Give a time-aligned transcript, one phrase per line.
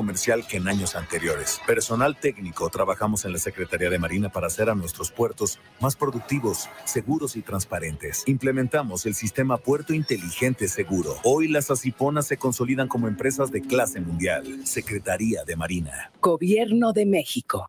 [0.00, 1.60] comercial que en años anteriores.
[1.66, 6.70] Personal técnico, trabajamos en la Secretaría de Marina para hacer a nuestros puertos más productivos,
[6.86, 8.22] seguros y transparentes.
[8.26, 11.16] Implementamos el sistema Puerto Inteligente Seguro.
[11.22, 14.62] Hoy las asiponas se consolidan como empresas de clase mundial.
[14.64, 16.10] Secretaría de Marina.
[16.22, 17.68] Gobierno de México.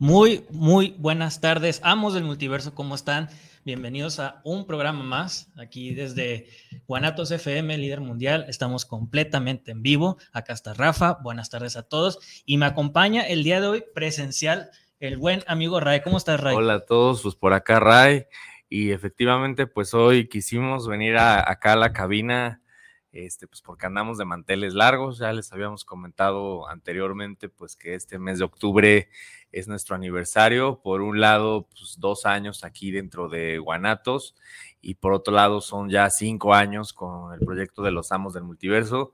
[0.00, 3.28] Muy, muy buenas tardes, amos del multiverso, ¿cómo están?
[3.64, 6.46] Bienvenidos a un programa más, aquí desde
[6.86, 8.46] Guanatos FM, líder mundial.
[8.48, 10.16] Estamos completamente en vivo.
[10.32, 12.20] Acá está Rafa, buenas tardes a todos.
[12.46, 16.00] Y me acompaña el día de hoy presencial el buen amigo Ray.
[16.00, 16.54] ¿Cómo estás, Ray?
[16.54, 18.26] Hola a todos, pues por acá, Ray.
[18.68, 22.62] Y efectivamente, pues hoy quisimos venir acá a la cabina
[23.12, 28.18] este, pues porque andamos de manteles largos, ya les habíamos comentado anteriormente, pues que este
[28.18, 29.08] mes de octubre
[29.50, 34.34] es nuestro aniversario, por un lado, pues dos años aquí dentro de Guanatos,
[34.80, 38.44] y por otro lado son ya cinco años con el proyecto de los Amos del
[38.44, 39.12] Multiverso.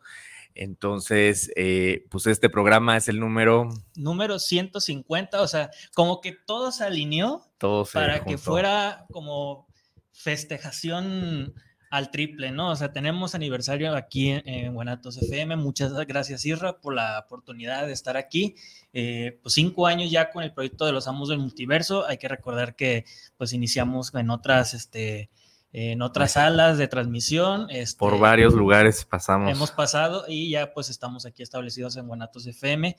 [0.56, 3.68] Entonces, eh, pues este programa es el número...
[3.96, 7.44] Número 150, o sea, como que todo se alineó
[7.92, 9.66] para que fuera como
[10.12, 11.54] festejación
[11.90, 12.70] al triple, ¿no?
[12.70, 15.56] O sea, tenemos aniversario aquí en, Guanatos FM.
[15.56, 18.56] Muchas gracias, Irra, por la oportunidad de estar aquí.
[18.92, 22.06] Eh, pues cinco años ya con el proyecto de los Amos del Multiverso.
[22.06, 23.04] Hay que recordar que
[23.36, 25.30] pues iniciamos en otras, este,
[25.72, 27.68] en otras salas de transmisión.
[27.70, 29.50] Este, por varios lugares pasamos.
[29.50, 32.96] Hemos pasado y ya pues estamos aquí establecidos en Guanatos FM.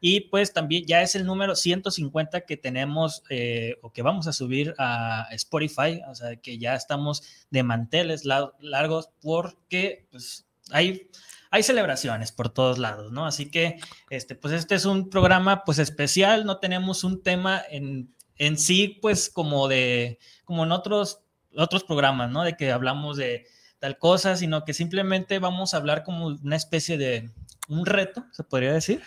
[0.00, 4.32] Y pues también ya es el número 150 que tenemos eh, o que vamos a
[4.32, 11.08] subir a Spotify, o sea que ya estamos de manteles largos porque pues hay
[11.50, 13.26] hay celebraciones por todos lados, ¿no?
[13.26, 18.14] Así que, este, pues este es un programa, pues especial, no tenemos un tema en,
[18.36, 21.22] en sí, pues como de, como en otros,
[21.56, 22.44] otros programas, ¿no?
[22.44, 23.46] De que hablamos de
[23.78, 27.30] tal cosa, sino que simplemente vamos a hablar como una especie de
[27.68, 29.02] un reto, se podría decir.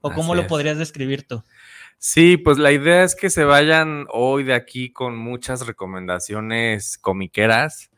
[0.00, 1.42] ¿O cómo lo podrías describir tú?
[1.98, 7.90] Sí, pues la idea es que se vayan hoy de aquí con muchas recomendaciones comiqueras.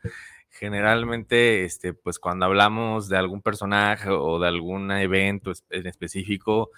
[0.49, 6.71] Generalmente, este, pues cuando hablamos de algún personaje o de algún evento en específico,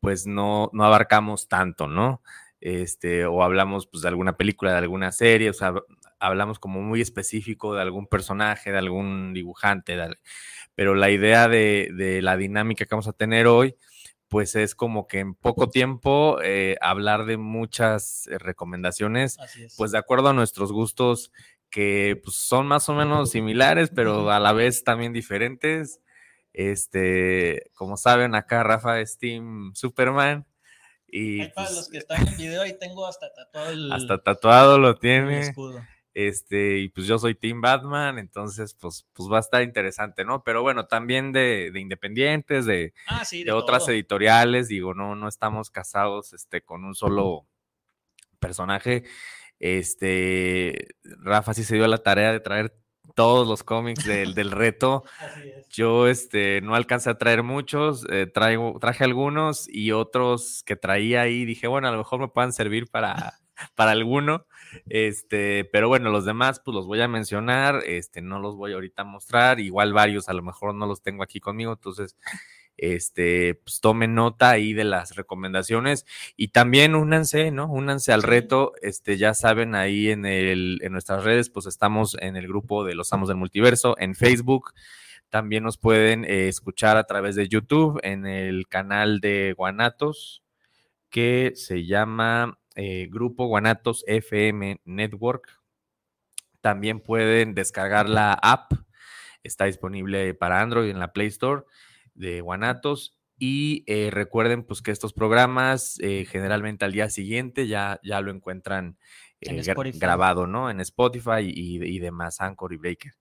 [0.00, 2.22] pues no, no abarcamos tanto, ¿no?
[2.60, 5.74] Este, o hablamos pues de alguna película, de alguna serie, o sea,
[6.18, 9.96] hablamos como muy específico de algún personaje, de algún dibujante,
[10.74, 13.76] pero la idea de, de la dinámica que vamos a tener hoy,
[14.36, 19.38] pues es como que en poco tiempo eh, hablar de muchas eh, recomendaciones,
[19.78, 21.32] pues de acuerdo a nuestros gustos
[21.70, 26.02] que pues, son más o menos similares, pero a la vez también diferentes.
[26.52, 30.46] Este, como saben, acá Rafa es Team Superman.
[31.08, 34.78] Y para pues los que están en video, ahí tengo hasta tatuado el, Hasta tatuado
[34.78, 35.40] lo tiene.
[35.40, 35.80] escudo.
[36.16, 40.42] Este, y pues yo soy Team Batman, entonces pues, pues va a estar interesante, ¿no?
[40.42, 46.32] Pero bueno, también de, independientes, de, ah, de, otras editoriales, digo, no, no estamos casados
[46.32, 47.46] este, con un solo
[48.38, 49.04] personaje.
[49.58, 52.74] Este, Rafa sí se dio la tarea de traer
[53.14, 55.04] todos los cómics del, del reto.
[55.68, 61.20] Yo este, no alcancé a traer muchos, eh, traigo, traje algunos y otros que traía
[61.20, 63.38] ahí, dije, bueno, a lo mejor me puedan servir para,
[63.74, 64.46] para alguno.
[64.88, 69.02] Este, pero bueno, los demás, pues los voy a mencionar, este, no los voy ahorita
[69.02, 72.16] a mostrar, igual varios a lo mejor no los tengo aquí conmigo, entonces,
[72.76, 76.04] este, pues tomen nota ahí de las recomendaciones
[76.36, 77.66] y también únanse, ¿no?
[77.68, 82.36] Únanse al reto, este, ya saben, ahí en, el, en nuestras redes, pues estamos en
[82.36, 84.74] el grupo de los Amos del Multiverso, en Facebook,
[85.30, 90.42] también nos pueden eh, escuchar a través de YouTube, en el canal de Guanatos,
[91.08, 95.60] que se llama eh, Grupo Guanatos FM Network.
[96.60, 98.72] También pueden descargar la app.
[99.42, 101.62] Está disponible para Android en la Play Store
[102.14, 103.18] de Guanatos.
[103.38, 108.30] Y eh, recuerden pues que estos programas eh, generalmente al día siguiente ya, ya lo
[108.30, 108.98] encuentran
[109.40, 110.70] grabado, ¿no?
[110.70, 113.12] En Spotify y, demás, Anchor y Breaker.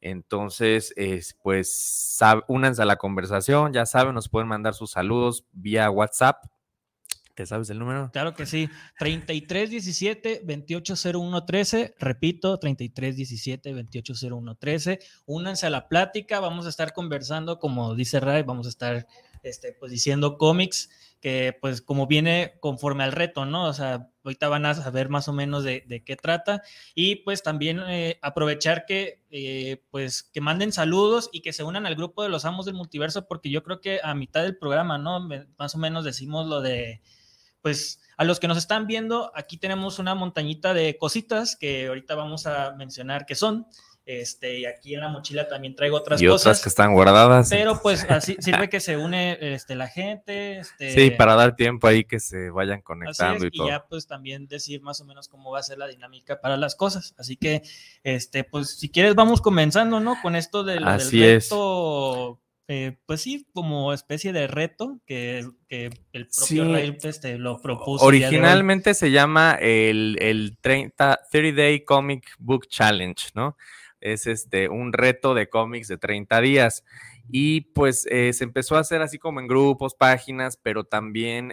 [0.00, 0.94] Entonces,
[1.42, 2.18] pues
[2.48, 6.44] únanse a la conversación, ya saben, nos pueden mandar sus saludos vía WhatsApp
[7.36, 8.10] ¿Te sabes el número?
[8.12, 8.70] Claro que sí.
[8.98, 11.94] 3317-280113.
[11.98, 15.00] Repito, 3317-280113.
[15.26, 16.40] Únanse a la plática.
[16.40, 19.06] Vamos a estar conversando, como dice Ray, vamos a estar
[19.42, 20.88] este, pues, diciendo cómics
[21.20, 23.66] que pues como viene conforme al reto, ¿no?
[23.66, 26.62] O sea, ahorita van a saber más o menos de, qué trata
[26.94, 31.86] y pues también eh, aprovechar que eh, pues que manden saludos y que se unan
[31.86, 34.98] al grupo de los amos del multiverso porque yo creo que a mitad del programa,
[34.98, 35.28] ¿no?
[35.58, 37.00] Más o menos decimos lo de
[37.66, 42.14] pues a los que nos están viendo, aquí tenemos una montañita de cositas que ahorita
[42.14, 43.66] vamos a mencionar que son.
[44.04, 46.42] Este, y aquí en la mochila también traigo otras y cosas.
[46.42, 47.50] otras que están guardadas.
[47.50, 50.60] Pero pues así sirve que se une este, la gente.
[50.60, 53.66] Este, sí, para dar tiempo ahí que se vayan conectando y, todo.
[53.66, 56.56] Y ya pues también decir más o menos cómo va a ser la dinámica para
[56.56, 57.16] las cosas.
[57.18, 57.62] Así que,
[58.04, 60.14] este, pues si quieres vamos comenzando, ¿no?
[60.22, 62.38] Con esto del, así del reto.
[62.68, 68.04] Eh, pues sí, como especie de reto que, que el propio Ray este, lo propuso.
[68.04, 73.56] Originalmente se llama el, el 30, 30 Day Comic Book Challenge, ¿no?
[74.00, 76.84] es este, un reto de cómics de 30 días.
[77.28, 81.52] Y pues eh, se empezó a hacer así como en grupos, páginas, pero también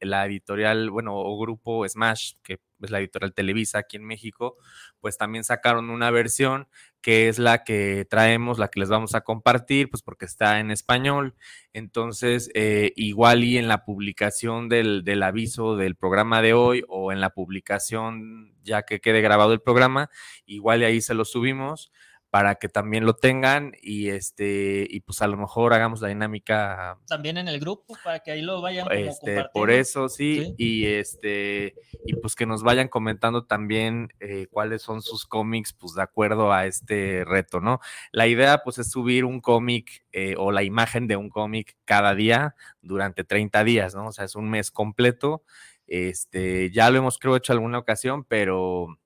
[0.00, 4.56] la editorial, bueno, o grupo Smash, que es la editorial Televisa aquí en México,
[5.00, 6.68] pues también sacaron una versión
[7.00, 10.70] que es la que traemos, la que les vamos a compartir, pues porque está en
[10.70, 11.34] español.
[11.72, 17.12] Entonces, eh, igual y en la publicación del, del, aviso del programa de hoy o
[17.12, 20.10] en la publicación ya que quede grabado el programa,
[20.44, 21.90] igual y ahí se lo subimos
[22.30, 26.96] para que también lo tengan y este y pues a lo mejor hagamos la dinámica
[27.08, 31.74] también en el grupo para que ahí lo vayan este, por eso sí, y este
[32.06, 36.52] y pues que nos vayan comentando también eh, cuáles son sus cómics pues de acuerdo
[36.52, 37.80] a este reto no
[38.12, 42.14] la idea pues es subir un cómic eh, o la imagen de un cómic cada
[42.14, 45.42] día durante 30 días no o sea es un mes completo.
[45.86, 48.99] Este ya lo hemos creo hecho alguna ocasión pero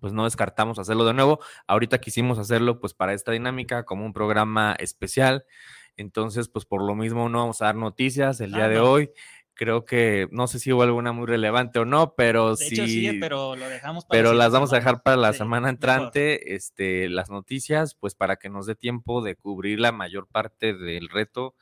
[0.00, 1.40] pues no descartamos hacerlo de nuevo.
[1.66, 5.44] Ahorita quisimos hacerlo pues para esta dinámica como un programa especial.
[5.96, 9.10] Entonces, pues por lo mismo no vamos a dar noticias el día de hoy.
[9.54, 13.66] Creo que no sé si hubo alguna muy relevante o no, pero sí, pero lo
[13.70, 18.14] dejamos para Pero las vamos a dejar para la semana entrante, este, las noticias, pues
[18.14, 21.54] para que nos dé tiempo de cubrir la mayor parte del reto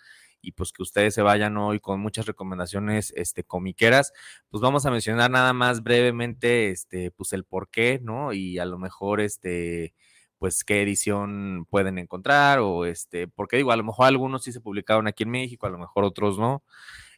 [0.44, 4.12] y pues que ustedes se vayan hoy con muchas recomendaciones este, comiqueras.
[4.50, 8.32] Pues vamos a mencionar nada más brevemente este, pues el por qué, ¿no?
[8.32, 9.94] Y a lo mejor este
[10.38, 14.60] pues qué edición pueden encontrar o este, porque digo, a lo mejor algunos sí se
[14.60, 16.62] publicaron aquí en México, a lo mejor otros no,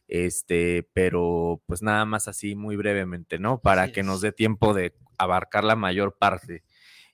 [0.07, 3.59] este, pero pues nada más así muy brevemente, ¿no?
[3.59, 6.63] Para que nos dé tiempo de abarcar la mayor parte.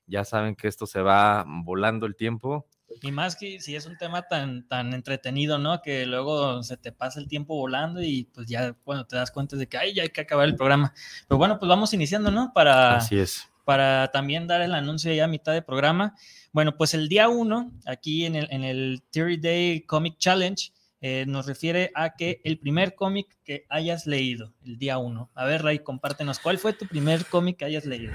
[0.06, 2.68] Ya saben que esto se va volando el tiempo
[3.02, 5.82] y más que si es un tema tan, tan entretenido, ¿no?
[5.82, 9.56] Que luego se te pasa el tiempo volando y pues ya cuando te das cuenta
[9.56, 10.94] de que ay, ya hay que acabar el programa.
[11.28, 12.52] Pero bueno, pues vamos iniciando, ¿no?
[12.54, 13.50] Para, Así es.
[13.66, 16.16] Para también dar el anuncio ya a mitad de programa.
[16.52, 20.72] Bueno, pues el día uno, aquí en el, en el Theory Day Comic Challenge,
[21.06, 25.30] eh, nos refiere a que el primer cómic que hayas leído, el día uno.
[25.36, 28.14] A ver, Ray, compártenos, ¿cuál fue tu primer cómic que hayas leído?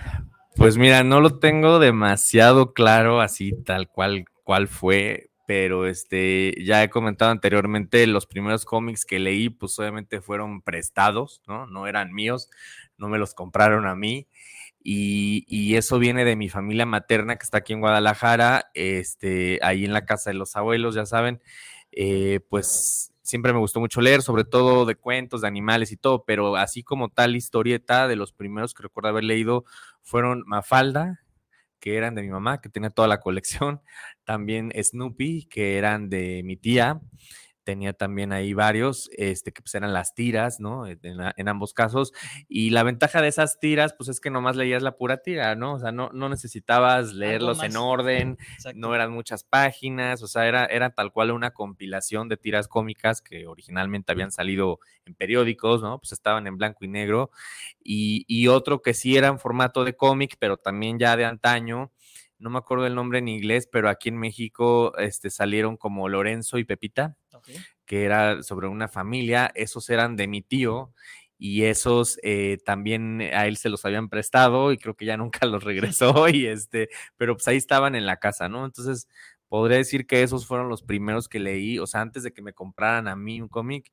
[0.57, 6.83] Pues mira, no lo tengo demasiado claro así tal cual cuál fue, pero este, ya
[6.83, 11.67] he comentado anteriormente, los primeros cómics que leí, pues obviamente fueron prestados, ¿no?
[11.67, 12.49] No eran míos,
[12.97, 14.27] no me los compraron a mí.
[14.83, 19.93] Y, eso viene de mi familia materna que está aquí en Guadalajara, este, ahí en
[19.93, 21.43] la casa de los abuelos, ya saben,
[21.93, 26.25] eh, pues siempre me gustó mucho leer, sobre todo de cuentos, de animales y todo,
[26.25, 29.67] pero así como tal historieta, de los primeros que recuerdo haber leído
[30.01, 31.21] fueron Mafalda,
[31.81, 33.81] que eran de mi mamá, que tenía toda la colección,
[34.25, 37.01] también Snoopy, que eran de mi tía,
[37.69, 40.87] tenía también ahí varios, este, que pues eran las tiras, ¿no?
[40.87, 42.15] En, ambos casos.
[42.49, 45.75] Y la ventaja de esas tiras, pues es que nomás leías la pura tira, ¿no?
[45.75, 48.39] O sea, no, no necesitabas leerlos en orden,
[48.75, 53.21] no eran muchas páginas, o sea, era, era tal cual una compilación de tiras cómicas
[53.21, 55.99] que originalmente habían salido en periódicos, ¿no?
[55.99, 57.31] Pues estaban en blanco y negro.
[57.85, 61.93] Y, y otro que sí era en formato de cómic, pero también ya de antaño,
[62.39, 66.59] no me acuerdo el nombre en inglés, pero aquí en México este, salieron como Lorenzo
[66.59, 67.17] y Pepita
[67.87, 70.93] que era sobre una familia, esos eran de mi tío
[71.39, 75.47] y esos eh, también a él se los habían prestado y creo que ya nunca
[75.47, 78.65] los regresó y este, pero pues ahí estaban en la casa, ¿no?
[78.65, 79.09] Entonces,
[79.49, 82.53] podría decir que esos fueron los primeros que leí, o sea, antes de que me
[82.53, 83.93] compraran a mí un cómic,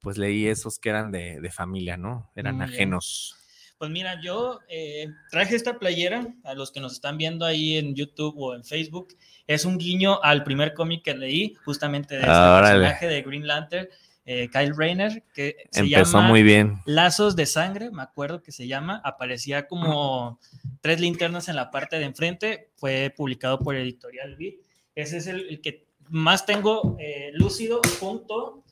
[0.00, 2.30] pues leí esos que eran de, de familia, ¿no?
[2.34, 3.45] Eran ajenos.
[3.78, 7.94] Pues mira, yo eh, traje esta playera a los que nos están viendo ahí en
[7.94, 9.08] YouTube o en Facebook.
[9.46, 13.88] Es un guiño al primer cómic que leí, justamente de este personaje de Green Lantern.
[14.24, 16.78] eh, Kyle Rayner, que se Empezó muy bien.
[16.86, 20.40] Lazos de Sangre, me acuerdo que se llama, aparecía como
[20.80, 24.54] tres linternas en la parte de enfrente, fue publicado por Editorial Beat.
[24.94, 28.64] Ese es el, que más tengo eh, lúcido junto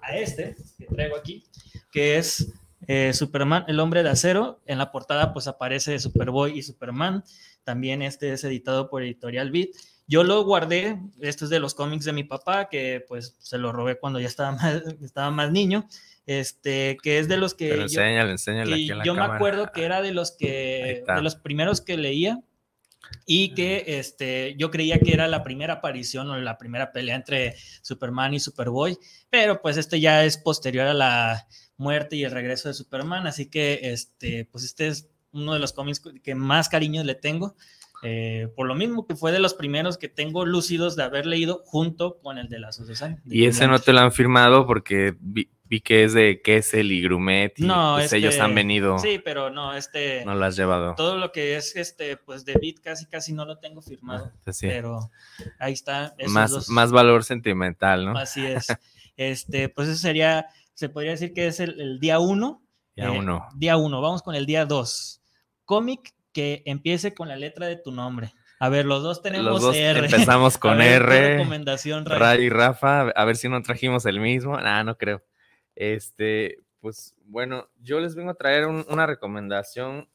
[0.00, 1.44] a este que traigo aquí,
[1.92, 2.50] que es
[3.12, 4.62] Superman, el hombre de acero.
[4.66, 7.24] En la portada pues aparece Superboy y Superman.
[7.64, 9.70] También este es editado por Editorial Beat.
[10.08, 13.72] Yo lo guardé, esto es de los cómics de mi papá, que pues se lo
[13.72, 15.88] robé cuando ya estaba más, estaba más niño,
[16.26, 17.70] este, que es de los que...
[17.70, 18.86] Pero enséñale, enséñale.
[18.86, 22.40] yo me acuerdo que era de los que, de los primeros que leía
[23.24, 27.56] y que este, yo creía que era la primera aparición o la primera pelea entre
[27.82, 28.96] Superman y Superboy,
[29.30, 33.46] pero pues este ya es posterior a la muerte y el regreso de Superman, así
[33.46, 37.54] que este, pues este es uno de los cómics que más cariño le tengo.
[38.02, 41.62] Eh, por lo mismo que fue de los primeros que tengo lúcidos de haber leído
[41.64, 43.20] junto con el de la Asociación.
[43.24, 45.48] Y ese no te lo han firmado porque vi,
[45.82, 48.98] que es de Kessel y Grumet y no, pues ellos este, han venido.
[48.98, 50.24] Sí, pero no, este.
[50.24, 50.94] No lo has llevado.
[50.94, 54.30] Todo lo que es este, pues de Bit casi casi no lo tengo firmado.
[54.46, 55.10] Ah, Pero
[55.58, 56.14] ahí está.
[56.28, 58.18] Más, más valor sentimental, ¿no?
[58.18, 58.68] Así es.
[59.16, 62.62] este, pues ese sería, se podría decir que es el, día uno.
[62.94, 63.48] Día eh, uno.
[63.56, 64.00] Día uno.
[64.00, 65.22] Vamos con el día dos.
[65.64, 68.32] Cómic que empiece con la letra de tu nombre.
[68.60, 70.00] A ver, los dos tenemos R.
[70.04, 71.36] Empezamos con R.
[71.36, 73.08] Recomendación, Ray y Rafa.
[73.08, 74.58] A ver si no trajimos el mismo.
[74.60, 75.24] Nah, no creo.
[75.74, 80.08] Este, pues bueno, yo les vengo a traer una recomendación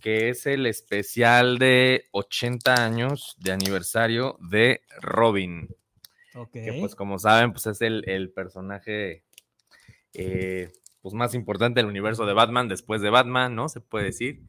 [0.00, 5.68] que es el especial de 80 años de aniversario de Robin.
[6.52, 9.24] Que pues como saben, pues es el, personaje
[10.14, 13.68] eh, pues más importante del universo de Batman después de Batman, ¿no?
[13.68, 14.42] Se puede decir.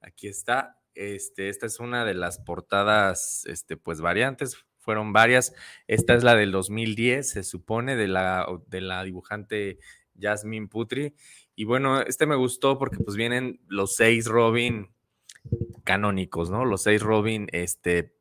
[0.00, 0.78] Aquí está.
[0.94, 5.54] Este, esta es una de las portadas, este, pues variantes, fueron varias.
[5.88, 9.78] Esta es la del 2010, se supone, de la, de la dibujante
[10.18, 11.14] Jasmine Putri.
[11.56, 14.90] Y bueno, este me gustó porque pues vienen los seis Robin
[15.84, 16.64] canónicos, ¿no?
[16.64, 18.13] Los seis Robin, este,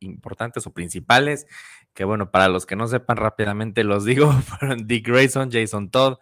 [0.00, 1.46] importantes o principales,
[1.94, 6.18] que bueno, para los que no sepan rápidamente los digo, fueron Dick Grayson, Jason Todd,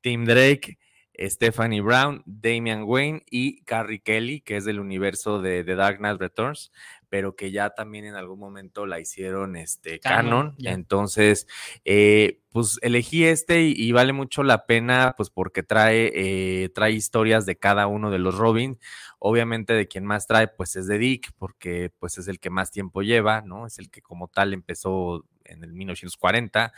[0.00, 0.78] Tim Drake,
[1.18, 6.20] Stephanie Brown, Damian Wayne y Carrie Kelly, que es del universo de The Dark Knight
[6.20, 6.72] Returns,
[7.12, 10.54] pero que ya también en algún momento la hicieron este canon.
[10.60, 11.46] Entonces,
[11.84, 17.44] eh, pues elegí este y, vale mucho la pena, pues porque trae, eh, trae historias
[17.44, 18.78] de cada uno de los Robin.
[19.18, 22.70] Obviamente de quien más trae, pues es de Dick, porque pues es el que más
[22.70, 23.66] tiempo lleva, ¿no?
[23.66, 26.72] Es el que como tal empezó en el 1940.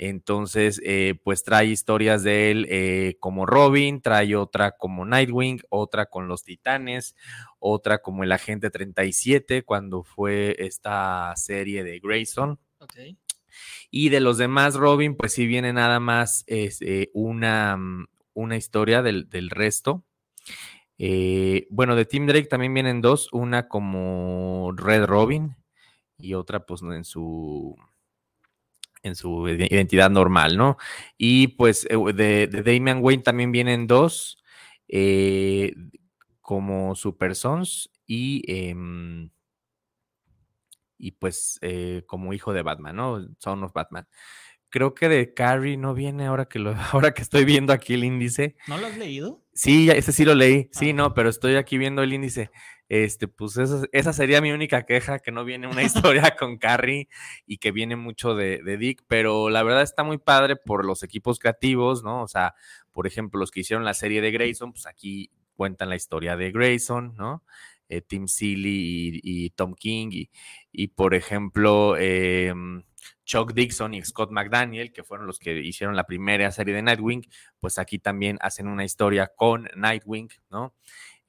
[0.00, 6.06] Entonces, eh, pues trae historias de él eh, como Robin, trae otra como Nightwing, otra
[6.06, 7.16] con los Titanes,
[7.58, 12.60] otra como el Agente 37 cuando fue esta serie de Grayson.
[13.90, 18.56] Y de los demás Robin, pues sí viene nada más es, eh, una, mm, una,
[18.56, 20.04] historia del, del resto.
[21.70, 25.56] bueno, de Tim Drake también vienen dos, una como Red Robin
[26.18, 27.76] y otra pues en su
[29.02, 30.76] en su identidad normal, ¿no?
[31.16, 34.38] Y pues eh, de, de Damian Wayne también vienen dos,
[34.88, 35.74] eh,
[36.40, 39.30] como Super Sons y, em,
[40.98, 43.26] y pues eh, como hijo de Batman, ¿no?
[43.38, 44.06] Son of Batman.
[44.70, 48.04] Creo que de Carrie no viene ahora que lo, ahora que estoy viendo aquí el
[48.04, 48.56] índice.
[48.66, 49.42] ¿No lo has leído?
[49.54, 50.68] Sí, ese sí lo leí.
[50.72, 50.94] Sí, ah.
[50.94, 52.50] no, pero estoy aquí viendo el índice
[52.88, 53.58] este, pues
[53.92, 55.82] esa, sería mi única queja, que no viene una
[56.22, 57.08] historia con Carrie
[57.46, 61.38] y que viene mucho de, Dick, pero la verdad está muy padre por los equipos
[61.38, 62.22] creativos, ¿no?
[62.22, 62.54] O sea,
[62.92, 66.50] por ejemplo, los que hicieron la serie de Grayson, pues aquí cuentan la historia de
[66.50, 67.44] Grayson, ¿no?
[67.88, 70.26] Eh, Tim Seeley y, Tom King,
[70.72, 72.82] y, por ejemplo, em,
[73.24, 77.26] Chuck Dixon y Scott McDaniel, que fueron los que hicieron la primera serie de Nightwing,
[77.60, 80.74] pues aquí también hacen una historia con Nightwing, ¿no?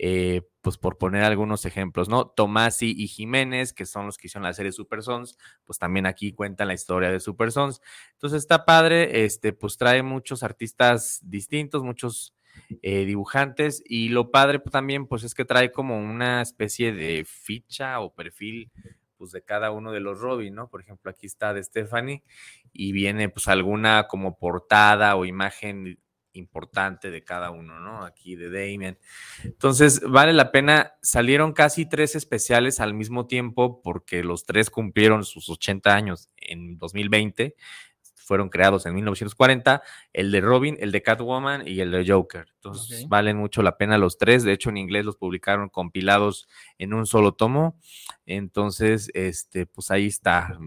[0.01, 2.27] Eh, pues por poner algunos ejemplos, ¿no?
[2.27, 6.31] Tomasi y Jiménez, que son los que hicieron la serie Super Sons, pues también aquí
[6.31, 7.81] cuentan la historia de Super Sons.
[8.13, 12.33] Entonces está padre, este, pues trae muchos artistas distintos, muchos
[12.81, 17.99] eh, dibujantes, y lo padre también, pues es que trae como una especie de ficha
[17.99, 18.71] o perfil
[19.19, 20.69] pues de cada uno de los Robin, ¿no?
[20.69, 22.23] Por ejemplo, aquí está de Stephanie
[22.71, 25.99] y viene pues alguna como portada o imagen
[26.33, 28.03] importante de cada uno, ¿no?
[28.03, 28.97] Aquí de Damien.
[29.43, 30.93] Entonces, vale la pena.
[31.01, 36.77] Salieron casi tres especiales al mismo tiempo porque los tres cumplieron sus 80 años en
[36.77, 37.55] 2020.
[38.29, 39.81] Fueron creados en 1940,
[40.13, 42.45] el de Robin, el de Catwoman y el de Joker.
[42.53, 44.43] Entonces, valen mucho la pena los tres.
[44.43, 47.75] De hecho, en inglés los publicaron compilados en un solo tomo.
[48.27, 50.59] Entonces, este, pues ahí está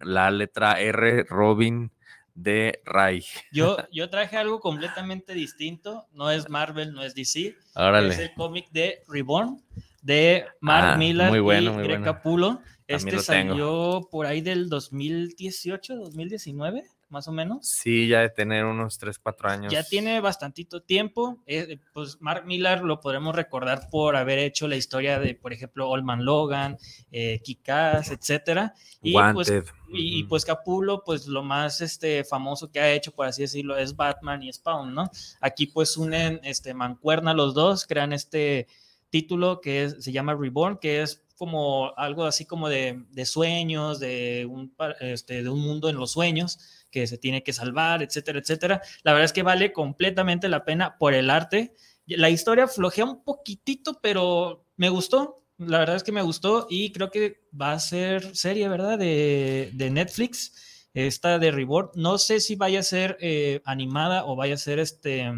[0.00, 1.90] la letra R, Robin,
[2.34, 3.24] de Ray.
[3.50, 6.08] Yo, yo traje algo completamente distinto.
[6.12, 7.56] No es Marvel, no es DC.
[7.76, 8.12] Órale.
[8.12, 9.62] Es el cómic de Reborn
[10.02, 10.96] de Mark Ah,
[11.30, 12.62] muy bueno, y muy Greg bueno.
[12.86, 17.66] Este salió por ahí del 2018, 2019, más o menos.
[17.68, 19.72] Sí, ya de tener unos 3, 4 años.
[19.72, 21.38] Ya tiene bastantito tiempo.
[21.46, 25.88] eh, pues Mark Millar lo podremos recordar por haber hecho la historia de, por ejemplo,
[25.88, 26.76] Olman Logan,
[27.12, 28.74] eh, Kick-Ass, etcétera.
[29.02, 29.52] Y pues,
[29.92, 33.94] y, pues Capullo, pues lo más este, famoso que ha hecho, por así decirlo, es
[33.94, 35.10] Batman y Spawn, ¿no?
[35.40, 38.66] Aquí pues unen este, mancuerna los dos, crean este
[39.10, 44.00] título que es- se llama Reborn, que es como algo así como de, de sueños,
[44.00, 46.58] de un, este, de un mundo en los sueños
[46.96, 48.80] que se tiene que salvar, etcétera, etcétera.
[49.02, 51.74] La verdad es que vale completamente la pena por el arte.
[52.06, 55.42] La historia flojea un poquitito, pero me gustó.
[55.58, 58.98] La verdad es que me gustó y creo que va a ser serie, ¿verdad?
[58.98, 61.90] De, de Netflix, esta de Reborn.
[61.96, 65.30] No sé si vaya a ser eh, animada o vaya a ser este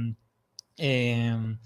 [0.76, 1.56] eh,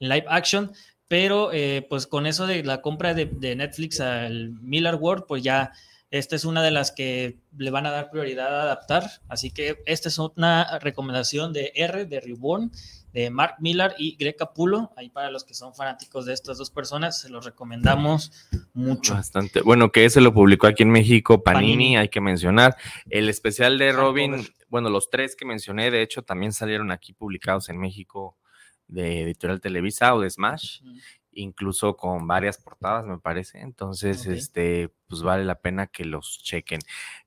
[0.00, 0.72] live action,
[1.06, 5.44] pero eh, pues con eso de la compra de, de Netflix al Miller World, pues
[5.44, 5.72] ya
[6.10, 9.10] esta es una de las que le van a dar prioridad a adaptar.
[9.28, 12.70] Así que esta es una recomendación de R, de Reborn,
[13.12, 14.92] de Mark Millar y Greg Capullo.
[14.96, 18.30] Ahí para los que son fanáticos de estas dos personas, se los recomendamos
[18.72, 19.14] mucho.
[19.14, 19.62] Bastante.
[19.62, 21.96] Bueno, que ese lo publicó aquí en México, Panini, Panini.
[21.96, 22.76] hay que mencionar.
[23.10, 27.68] El especial de Robin, bueno, los tres que mencioné, de hecho, también salieron aquí publicados
[27.68, 28.36] en México
[28.86, 30.80] de Editorial Televisa o de Smash,
[31.36, 33.60] incluso con varias portadas, me parece.
[33.60, 36.80] Entonces, este, pues vale la pena que los chequen.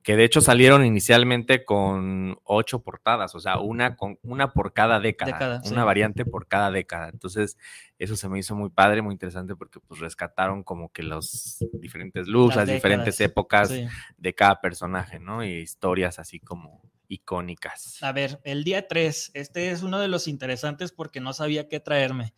[0.03, 4.99] Que de hecho salieron inicialmente con ocho portadas, o sea, una con una por cada
[4.99, 5.85] década, Década, una sí.
[5.85, 7.09] variante por cada década.
[7.09, 7.57] Entonces,
[7.97, 12.27] eso se me hizo muy padre, muy interesante porque pues rescataron como que los diferentes
[12.27, 13.87] looks, las, Las diferentes épocas Sí.
[14.17, 15.43] de cada personaje, ¿no?
[15.43, 18.01] Y historias así como icónicas.
[18.03, 21.79] A ver, el día 3, este es uno de los interesantes porque no sabía qué
[21.79, 22.33] traerme.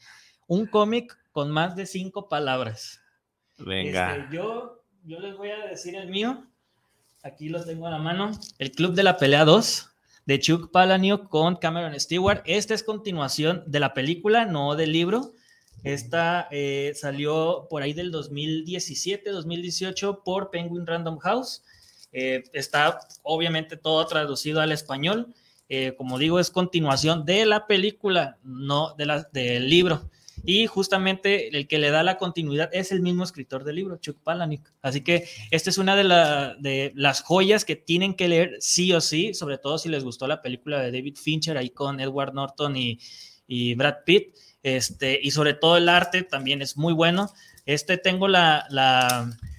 [0.52, 3.00] Un cómic con más de cinco palabras.
[3.58, 4.18] Venga.
[4.18, 6.46] Este, yo, yo les voy a decir el mío.
[7.24, 8.32] Aquí lo tengo a la mano.
[8.60, 9.90] El Club de la Pelea 2
[10.26, 12.44] de Chuck Palahniuk con Cameron Stewart.
[12.46, 15.32] Esta es continuación de la película, no del libro.
[15.86, 21.64] Esta eh, salió por ahí del 2017, 2018 por Penguin Random House.
[22.12, 25.34] Eh, está obviamente todo traducido al español.
[25.70, 30.10] Eh, como digo, es continuación de la película, no de la, del libro.
[30.44, 34.18] Y justamente el que le da la continuidad es el mismo escritor del libro, Chuck
[34.24, 34.72] Palahniuk.
[34.82, 38.92] Así que esta es una de, la, de las joyas que tienen que leer sí
[38.94, 42.34] o sí, sobre todo si les gustó la película de David Fincher ahí con Edward
[42.34, 44.36] Norton y, Brad Pitt.
[44.64, 47.32] Este, y sobre todo el arte también es muy bueno.
[47.66, 48.66] Este tengo la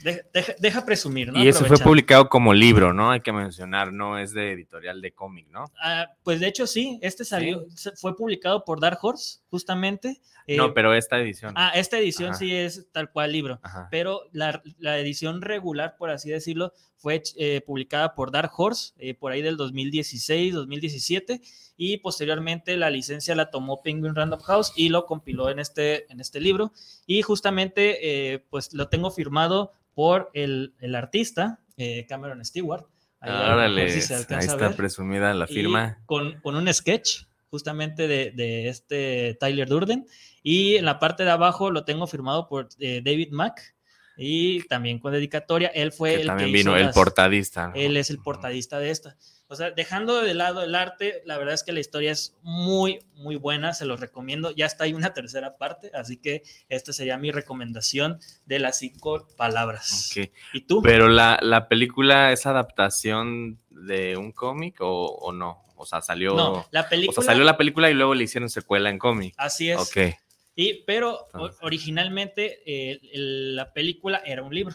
[0.03, 1.43] deja, deja, deja presumir, ¿no?
[1.43, 3.11] Y eso fue publicado como libro, ¿no?
[3.11, 5.65] Hay que mencionar, no es de editorial de cómic, ¿no?
[5.83, 10.21] Ah, pues de hecho sí, este salió, fue publicado por Dark Horse, justamente.
[10.47, 11.55] Eh, no, pero esta edición.
[11.57, 12.39] Ah, esta edición Ajá.
[12.39, 13.89] sí es tal cual libro, Ajá.
[13.91, 19.15] pero la, la edición regular, por así decirlo, fue eh, publicada por Dark Horse eh,
[19.15, 21.41] por ahí del 2016, 2017
[21.77, 26.21] y posteriormente la licencia la tomó Penguin Random House y lo compiló en este, en
[26.21, 26.73] este libro
[27.07, 32.87] y justamente eh, pues lo tengo firmado por el, el artista eh, Cameron Stewart.
[33.21, 35.99] Ahí Órale, si se ahí está presumida la Y firma.
[36.07, 40.07] Con, con un sketch justamente de, de este Tyler Durden.
[40.43, 43.72] Y en la parte de abajo lo tengo firmado por eh, David Mack
[44.17, 45.69] y también con dedicatoria.
[45.69, 47.69] Él fue Que el también que vino hizo el las- portadista.
[47.69, 47.75] ¿no?
[47.75, 49.17] Él es el portadista de esta.
[49.49, 53.01] O sea, dejando de lado el arte, la verdad es que la historia es muy,
[53.15, 53.75] muy buena.
[53.75, 54.51] Se los recomiendo.
[54.55, 59.27] Ya está ahí una tercera parte, así que esta sería mi recomendación de las cinco
[59.37, 60.11] palabras.
[60.17, 60.31] Ok.
[60.55, 60.81] ¿Y tú?
[60.83, 65.63] Pero la, la película es adaptación de un cómic o, o no?
[65.77, 66.35] O sea, salió.
[66.35, 67.15] no, la o película.
[67.17, 69.35] sea, salió la película y luego le hicieron secuela en cómic.
[69.37, 69.79] Así es.
[69.79, 70.15] Ok.
[70.55, 71.27] Y, pero
[71.63, 74.75] originalmente eh, el- la película era un libro.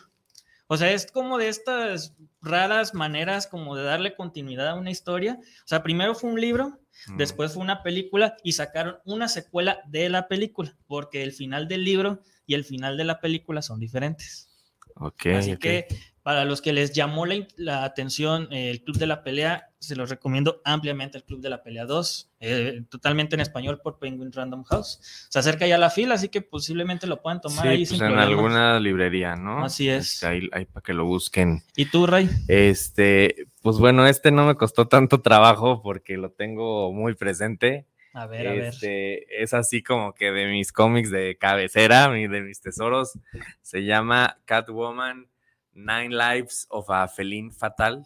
[0.69, 5.37] O sea, es como de estas raras maneras como de darle continuidad a una historia.
[5.39, 7.17] O sea, primero fue un libro, Mm.
[7.17, 11.83] después fue una película y sacaron una secuela de la película, porque el final del
[11.85, 14.49] libro y el final de la película son diferentes.
[14.95, 15.27] Ok.
[15.27, 15.87] Así que
[16.27, 19.95] para los que les llamó la, la atención eh, el Club de la Pelea, se
[19.95, 24.33] los recomiendo ampliamente el Club de la Pelea 2, eh, totalmente en español por Penguin
[24.33, 24.99] Random House.
[25.29, 28.01] Se acerca ya la fila, así que posiblemente lo puedan tomar Sí, ahí pues sin
[28.01, 28.27] en problemas.
[28.27, 29.63] alguna librería, ¿no?
[29.63, 30.15] Así es.
[30.15, 31.63] Este, ahí, ahí para que lo busquen.
[31.77, 32.29] ¿Y tú, Ray?
[32.49, 37.85] Este, pues bueno, este no me costó tanto trabajo porque lo tengo muy presente.
[38.11, 38.63] A ver, a ver.
[38.65, 43.17] Este, es así como que de mis cómics de cabecera, de mis tesoros.
[43.61, 45.29] Se llama Catwoman
[45.77, 48.03] Nine Lives of a Feline Fatal.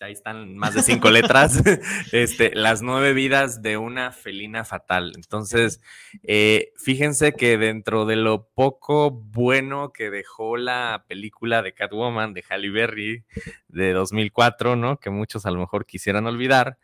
[0.00, 1.62] ahí están más de cinco letras,
[2.12, 5.12] este, las nueve vidas de una felina fatal.
[5.14, 5.80] Entonces,
[6.24, 12.44] eh, fíjense que dentro de lo poco bueno que dejó la película de Catwoman de
[12.50, 13.24] Halle Berry
[13.68, 14.98] de 2004, ¿no?
[14.98, 16.78] Que muchos a lo mejor quisieran olvidar,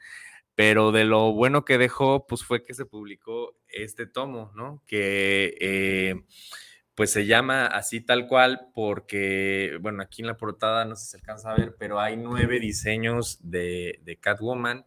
[0.54, 4.85] pero de lo bueno que dejó, pues fue que se publicó este tomo, ¿no?
[4.87, 5.56] Que...
[5.61, 6.14] Eh,
[6.94, 11.11] pues se llama así tal cual porque, bueno, aquí en la portada no sé si
[11.12, 14.85] se alcanza a ver, pero hay nueve diseños de, Catwoman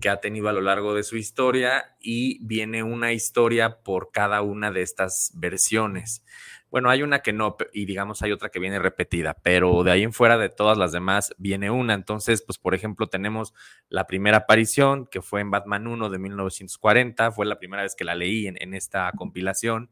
[0.00, 4.42] que ha tenido a lo largo de su historia y viene una historia por cada
[4.42, 6.24] una de estas versiones.
[6.70, 10.02] Bueno, hay una que no, y digamos hay otra que viene repetida, pero de ahí
[10.02, 11.94] en fuera de todas las demás viene una.
[11.94, 13.54] Entonces, pues por ejemplo, tenemos
[13.88, 18.04] la primera aparición que fue en Batman 1 de 1940, fue la primera vez que
[18.04, 19.90] la leí en, en esta compilación.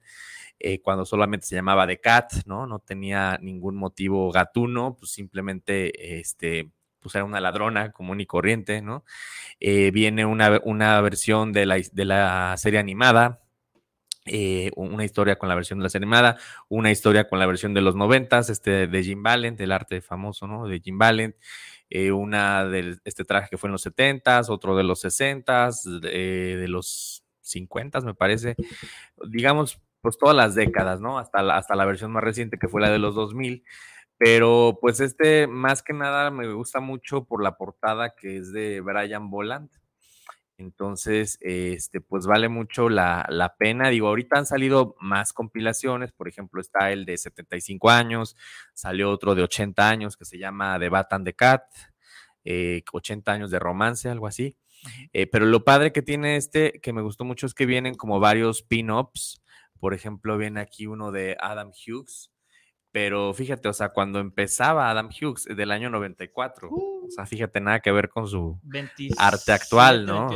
[0.61, 2.66] Eh, cuando solamente se llamaba The Cat, ¿no?
[2.66, 8.83] No tenía ningún motivo gatuno, pues simplemente, este, pues era una ladrona común y corriente,
[8.83, 9.05] ¿no?
[9.61, 13.40] Eh, viene una, una versión de la, de la serie animada,
[14.27, 17.73] eh, una historia con la versión de la serie animada, una historia con la versión
[17.73, 20.66] de los noventas, este de Jim Valent, el arte famoso, ¿no?
[20.66, 21.37] De Jim Valent,
[22.12, 27.25] una de este traje que fue en los setentas, otro de los sesentas, de, los
[27.40, 28.57] cincuentas, me parece.
[29.29, 31.18] Digamos, pues todas las décadas, ¿no?
[31.18, 33.64] Hasta la, hasta la versión más reciente que fue la de los 2000.
[34.18, 38.80] Pero pues este más que nada me gusta mucho por la portada que es de
[38.80, 39.70] Brian Boland.
[40.58, 43.90] Entonces, este, pues vale mucho la, la, pena.
[43.90, 48.37] Digo, ahorita han salido más compilaciones, por ejemplo, está el de 75 años,
[48.74, 51.62] salió otro de 80 años que se llama The Bat and the Cat,
[52.44, 54.56] 80 eh, años de romance, algo así.
[55.12, 58.18] Eh, pero lo padre que tiene este, que me gustó mucho, es que vienen como
[58.18, 59.40] varios pin-ups
[59.79, 62.31] por ejemplo, viene aquí uno de Adam Hughes,
[62.91, 67.27] pero fíjate, o sea, cuando empezaba Adam Hughes del año 94, o sea, uh.
[67.27, 68.61] fíjate, nada que ver con su
[69.19, 70.31] arte actual, ¿no?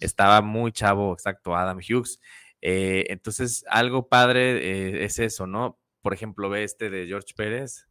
[0.00, 2.20] Estaba muy chavo, exacto, Adam Hughes.
[2.62, 5.78] Eh, entonces, algo padre eh, es eso, ¿no?
[6.02, 7.86] Por ejemplo, ve este de George Pérez.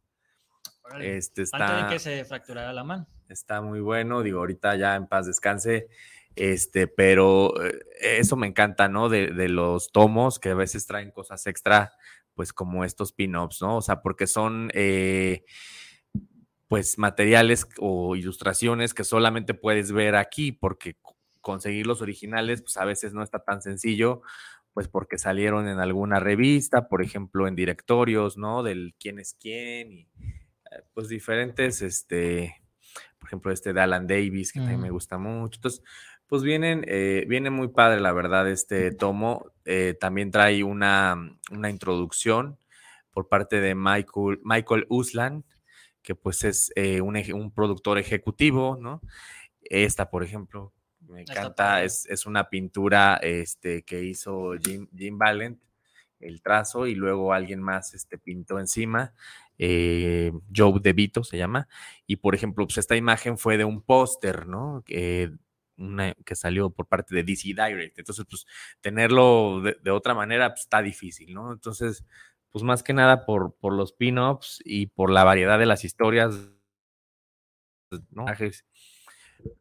[1.00, 3.06] Este está, Antes de que se fracturara la mano.
[3.28, 5.88] Está muy bueno, digo, ahorita ya en paz descanse.
[6.36, 9.08] Este, pero eh, eso me encanta, ¿no?
[9.08, 11.92] De, de, los tomos que a veces traen cosas extra,
[12.34, 13.76] pues como estos pin-ups, ¿no?
[13.78, 15.44] O sea, porque son, eh,
[16.68, 20.96] pues, materiales o ilustraciones que solamente puedes ver aquí, porque
[21.40, 24.22] conseguir los originales, pues a veces no está tan sencillo,
[24.72, 28.62] pues porque salieron en alguna revista, por ejemplo, en directorios, ¿no?
[28.62, 30.00] Del quién es quién y
[30.70, 32.62] eh, pues diferentes, este,
[33.18, 35.58] por ejemplo, este de Alan Davis, que también me gusta mucho.
[35.58, 35.82] Entonces,
[36.30, 39.50] pues vienen, eh, viene muy padre, la verdad, este tomo.
[39.64, 42.56] Eh, también trae una, una, introducción
[43.10, 45.44] por parte de Michael, Michael Uslan,
[46.02, 49.02] que pues es eh, un, un, productor ejecutivo, ¿no?
[49.60, 55.60] Esta, por ejemplo, me encanta, es, es, una pintura este, que hizo Jim, Jim Valent,
[56.20, 59.14] el trazo, y luego alguien más este, pintó encima.
[59.58, 61.66] Joe DeVito se llama,
[62.06, 64.84] y por ejemplo, pues esta imagen fue de un póster, ¿no?
[65.80, 67.98] Una que salió por parte de DC Direct.
[67.98, 68.46] Entonces, pues
[68.80, 71.52] tenerlo de, otra manera pues, está difícil, ¿no?
[71.52, 72.04] Entonces,
[72.50, 76.50] pues más que nada por, por los pin-ups y por la variedad de las historias,
[78.10, 78.26] ¿no?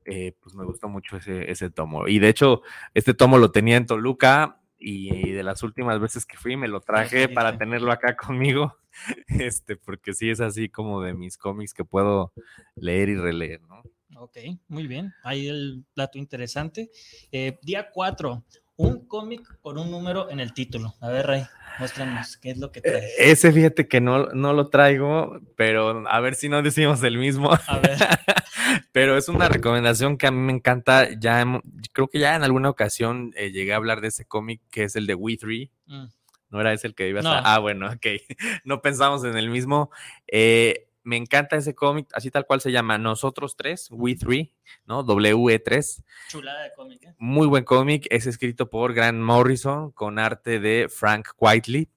[0.05, 2.07] Eh, pues me gustó mucho ese, ese tomo.
[2.07, 2.61] Y de hecho,
[2.93, 6.79] este tomo lo tenía en Toluca y de las últimas veces que fui me lo
[6.79, 8.77] traje para tenerlo acá conmigo,
[9.27, 12.33] este, porque sí es así como de mis cómics que puedo
[12.75, 13.83] leer y releer, ¿no?
[14.21, 15.13] Ok, muy bien.
[15.23, 16.91] Ahí el dato interesante.
[17.31, 18.43] Eh, día 4,
[18.75, 20.93] un cómic con un número en el título.
[20.99, 21.45] A ver, Ray,
[21.79, 23.09] muéstranos qué es lo que trae.
[23.17, 27.49] Ese fíjate que no, no lo traigo, pero a ver si no decimos el mismo.
[27.53, 27.97] A ver.
[28.91, 31.07] pero es una recomendación que a mí me encanta.
[31.17, 31.45] Ya
[31.93, 34.97] creo que ya en alguna ocasión eh, llegué a hablar de ese cómic que es
[34.97, 35.71] el de We Three.
[35.85, 36.07] Mm.
[36.49, 37.43] No era ese el que iba a estar.
[37.45, 38.05] Ah, bueno, ok.
[38.65, 39.91] No pensamos en el mismo.
[40.27, 44.53] Eh, me encanta ese cómic, así tal cual se llama, Nosotros Tres, We Three,
[44.85, 45.03] ¿no?
[45.05, 46.03] WE3.
[46.29, 47.03] Chulada de cómic.
[47.03, 47.15] ¿eh?
[47.17, 51.89] Muy buen cómic, es escrito por Grant Morrison con arte de Frank Whiteley.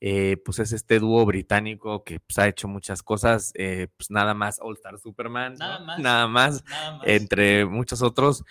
[0.00, 4.32] Eh, pues es este dúo británico que pues, ha hecho muchas cosas, eh, pues nada
[4.32, 6.64] más All Star Superman, nada, más, nada, más,
[7.02, 8.44] entre muchos otros,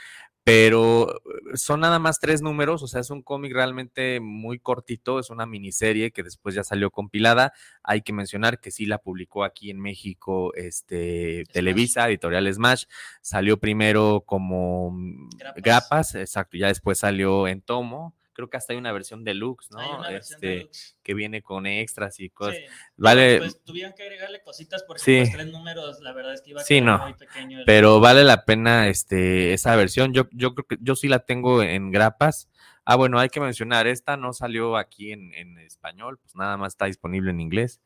[0.48, 5.20] pero eh, son nada más tres números, o sea, es un cómic realmente muy cortito,
[5.20, 7.52] es una miniserie que después ya salió compilada.
[7.84, 12.86] Hay que mencionar que sí la publicó aquí en México este, Televisa, Editorial Smash.
[13.22, 16.16] Salió primero como mm, grapas.
[16.16, 20.06] exacto, ya después salió en tomo, creo que hasta hay una versión deluxe, ¿no?
[20.08, 20.96] Este, deluxe.
[21.04, 22.56] que viene con extras y cosas.
[22.56, 22.64] Sí.
[22.96, 25.20] Vale, Pues tuvieron que agregarle cositas porque Sí.
[25.22, 27.00] los tres números, la verdad es que iba a Sí, no.
[27.00, 27.60] muy pequeño.
[27.60, 30.14] el- pero vale la pena este esa versión.
[30.14, 32.48] Yo, yo creo que yo sí la tengo en grapas.
[32.86, 36.74] Ah, bueno, hay que mencionar, esta no salió aquí en, en español, pues nada más
[36.74, 37.82] está disponible en inglés.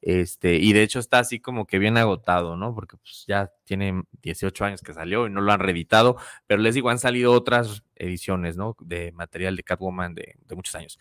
[0.00, 2.74] Este, y de hecho está así como que bien agotado, ¿no?
[2.74, 6.74] Porque pues ya tiene 18 años que salió y no lo han reeditado, pero les
[6.74, 8.76] digo, han salido otras ediciones, ¿no?
[8.80, 10.98] De material de Catwoman de, de muchos años.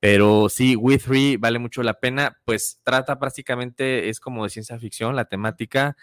[0.00, 4.78] Pero sí, We Three vale mucho la pena, pues trata prácticamente, es como de ciencia
[4.78, 5.96] ficción, la temática,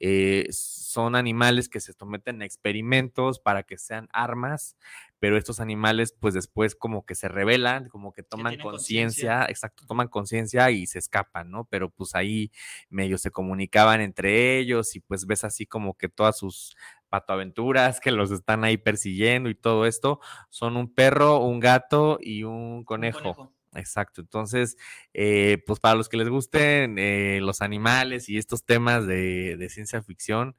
[0.00, 4.76] eh, son animales que se someten a experimentos para que sean armas,
[5.18, 9.44] pero estos animales pues después como que se rebelan, como que toman conciencia.
[9.48, 11.64] exacto, toman conciencia y se escapan, ¿no?
[11.64, 12.52] Pero pues ahí
[12.88, 16.76] medio se comunicaban entre ellos y pues ves así como que todas sus
[17.08, 22.44] patoaventuras que los están ahí persiguiendo y todo esto son un perro, un gato y
[22.44, 23.52] un un conejo.
[23.74, 24.76] Exacto, entonces,
[25.12, 29.68] eh, pues para los que les gusten eh, los animales y estos temas de, de
[29.68, 30.56] ciencia ficción,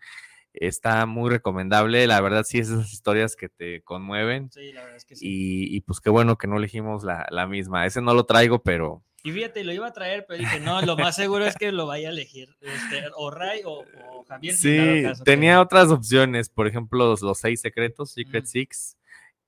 [0.54, 2.06] está muy recomendable.
[2.06, 4.52] La verdad, sí, es esas historias que te conmueven.
[4.52, 5.26] Sí, la verdad es que sí.
[5.28, 7.86] Y, y, pues qué bueno que no elegimos la, la, misma.
[7.86, 9.04] Ese no lo traigo, pero.
[9.24, 11.86] Y fíjate, lo iba a traer, pero dije, no, lo más seguro es que lo
[11.88, 14.56] vaya a elegir este, o Ray o, o Javier.
[14.56, 15.62] Sí, caso, tenía pero...
[15.62, 18.48] otras opciones, por ejemplo, los, los seis secretos, Secret mm.
[18.48, 18.96] Six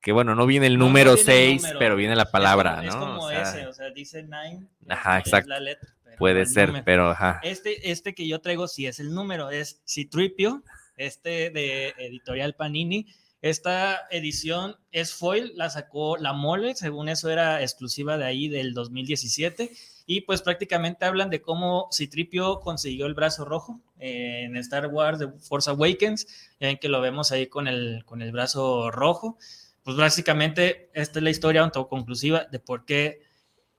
[0.01, 1.79] que bueno, no viene el no, número no viene 6, número.
[1.79, 3.11] pero viene la palabra, es como, ¿no?
[3.11, 4.67] Es como o sea, ese, o sea, dice 9.
[4.89, 5.59] Ajá, exacto.
[5.59, 6.85] Letra, Puede ser, número.
[6.85, 7.39] pero ajá.
[7.43, 10.63] Este, este que yo traigo sí es el número, es Citripio,
[10.97, 13.07] este de editorial Panini.
[13.41, 18.73] Esta edición es foil, la sacó la mole, según eso era exclusiva de ahí del
[18.73, 19.71] 2017.
[20.05, 25.19] Y pues prácticamente hablan de cómo Citripio consiguió el brazo rojo eh, en Star Wars
[25.19, 26.27] de Force Awakens,
[26.59, 29.37] ya ven que lo vemos ahí con el, con el brazo rojo
[29.83, 33.21] pues básicamente esta es la historia autoconclusiva de por qué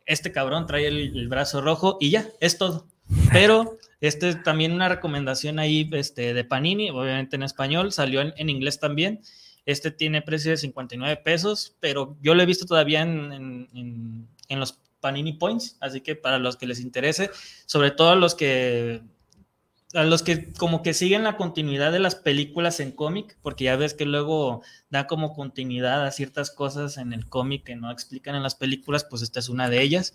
[0.04, 2.88] este cabrón trae el, brazo rojo y ya, es todo.
[3.32, 8.48] Pero este es también una recomendación ahí este, de Panini, obviamente en español, salió en,
[8.48, 9.20] inglés también.
[9.64, 14.60] Este tiene precio de 59 pesos, pero yo lo he visto todavía en, en, en
[14.60, 17.30] los Panini Points, así que para los que les interese,
[17.66, 19.02] sobre todo los que
[19.94, 23.76] a los que como que siguen la continuidad de las películas en cómic, porque ya
[23.76, 28.34] ves que luego da como continuidad a ciertas cosas en el cómic que no explican
[28.34, 30.14] en las películas, pues esta es una de ellas.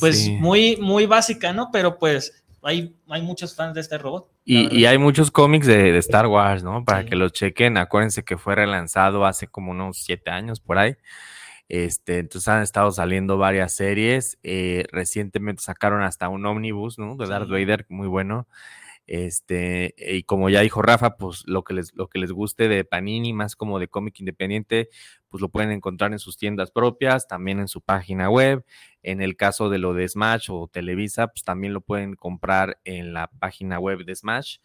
[0.00, 0.30] Pues sí.
[0.30, 1.68] muy, muy básica, ¿no?
[1.72, 4.30] Pero pues hay, hay muchos fans de este robot.
[4.44, 6.84] Y, y hay muchos cómics de, de, Star Wars, ¿no?
[6.84, 7.08] Para sí.
[7.08, 7.76] que los chequen.
[7.76, 10.96] Acuérdense que fue relanzado hace como unos siete años por ahí.
[11.68, 14.38] Este, entonces han estado saliendo varias series.
[14.42, 17.16] Eh, recientemente sacaron hasta un ómnibus, ¿no?
[17.16, 17.52] De Darth sí.
[17.52, 18.48] Vader, muy bueno.
[19.08, 22.84] Este, y como ya dijo Rafa, pues lo que les, lo que les guste de
[22.84, 24.90] Panini, más como de cómic independiente,
[25.30, 28.66] pues lo pueden encontrar en sus tiendas propias, también en su página web.
[29.02, 33.14] En el caso de lo de Smash o Televisa, pues también lo pueden comprar en
[33.14, 34.58] la página web de Smash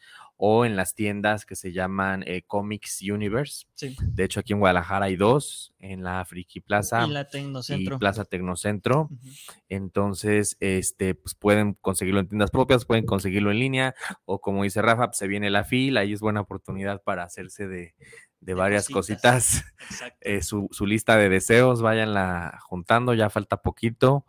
[0.46, 3.66] o en las tiendas que se llaman eh, Comics Universe.
[3.76, 3.96] Sí.
[4.02, 7.96] De hecho, aquí en Guadalajara hay dos, en la Friki Plaza y, la Tecnocentro.
[7.96, 9.08] y Plaza Tecnocentro.
[9.10, 9.62] Uh -huh.
[9.70, 14.82] Entonces, este, pues pueden conseguirlo en tiendas propias, pueden conseguirlo en línea, o como dice
[14.82, 17.96] Rafa, pues se viene la fila y es buena oportunidad para hacerse de,
[18.42, 19.64] de varias cositas.
[19.80, 20.14] cositas.
[20.20, 24.26] Eh, su, su, lista de deseos, váyanla juntando, ya falta poquito.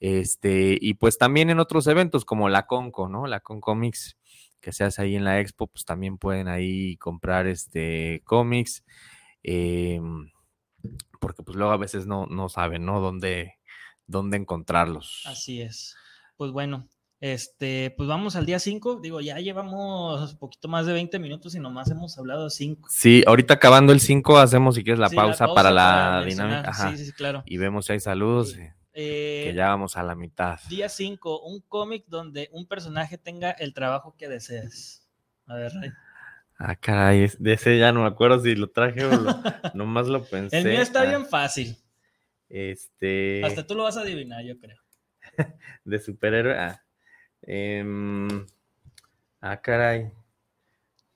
[0.00, 3.28] Este, y pues también en otros eventos como la Conco, ¿no?
[3.28, 4.16] La Conco Mix
[4.62, 8.84] que se hace ahí en la expo, pues también pueden ahí comprar este cómics,
[9.42, 10.00] eh,
[11.20, 13.00] porque pues luego a veces no, no saben, ¿no?
[13.00, 13.58] Dónde,
[14.06, 15.24] dónde encontrarlos.
[15.26, 15.96] Así es.
[16.36, 16.88] Pues bueno,
[17.20, 19.00] este, pues vamos al día 5.
[19.00, 22.88] Digo, ya llevamos un poquito más de 20 minutos y nomás hemos hablado 5.
[22.90, 26.24] Sí, ahorita acabando el 5 hacemos si quieres la, sí, pausa, la pausa, para la
[26.24, 26.70] dinámica.
[26.70, 26.96] Ajá.
[26.96, 27.42] Sí, sí, claro.
[27.46, 28.52] Y vemos si hay saludos.
[28.52, 28.62] Sí.
[28.94, 30.60] Eh, que ya vamos a la mitad.
[30.68, 35.08] Día 5, un cómic donde un personaje tenga el trabajo que deseas.
[35.46, 35.90] A ver, Ray.
[36.58, 39.34] Ah, caray, de ese ya no me acuerdo si lo traje o lo,
[39.74, 40.58] nomás lo pensé.
[40.58, 41.76] El mío está ah, bien fácil.
[42.48, 43.42] Este.
[43.44, 44.78] Hasta tú lo vas a adivinar, yo creo.
[45.84, 46.56] de superhéroe.
[46.56, 46.82] Ah.
[47.42, 47.84] Eh,
[49.40, 50.12] ah, caray.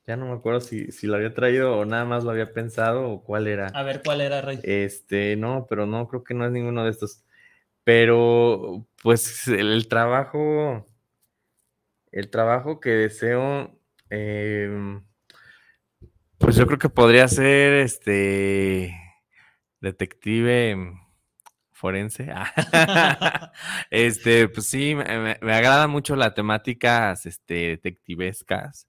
[0.07, 3.11] Ya no me acuerdo si, si, lo había traído o nada más lo había pensado
[3.11, 3.67] o cuál era.
[3.69, 4.61] A ver, ¿cuál era, Rey?
[4.63, 7.25] Este, no, pero no, creo que no es ninguno de estos.
[7.87, 10.85] Pero, pues, el, trabajo,
[12.11, 13.79] el trabajo que deseo,
[14.11, 15.01] eh,
[16.37, 18.93] pues yo creo que podría ser, este,
[19.81, 20.95] detective
[21.71, 22.29] forense.
[23.91, 28.89] este, pues sí, me, me agrada mucho las temáticas, este, detectivescas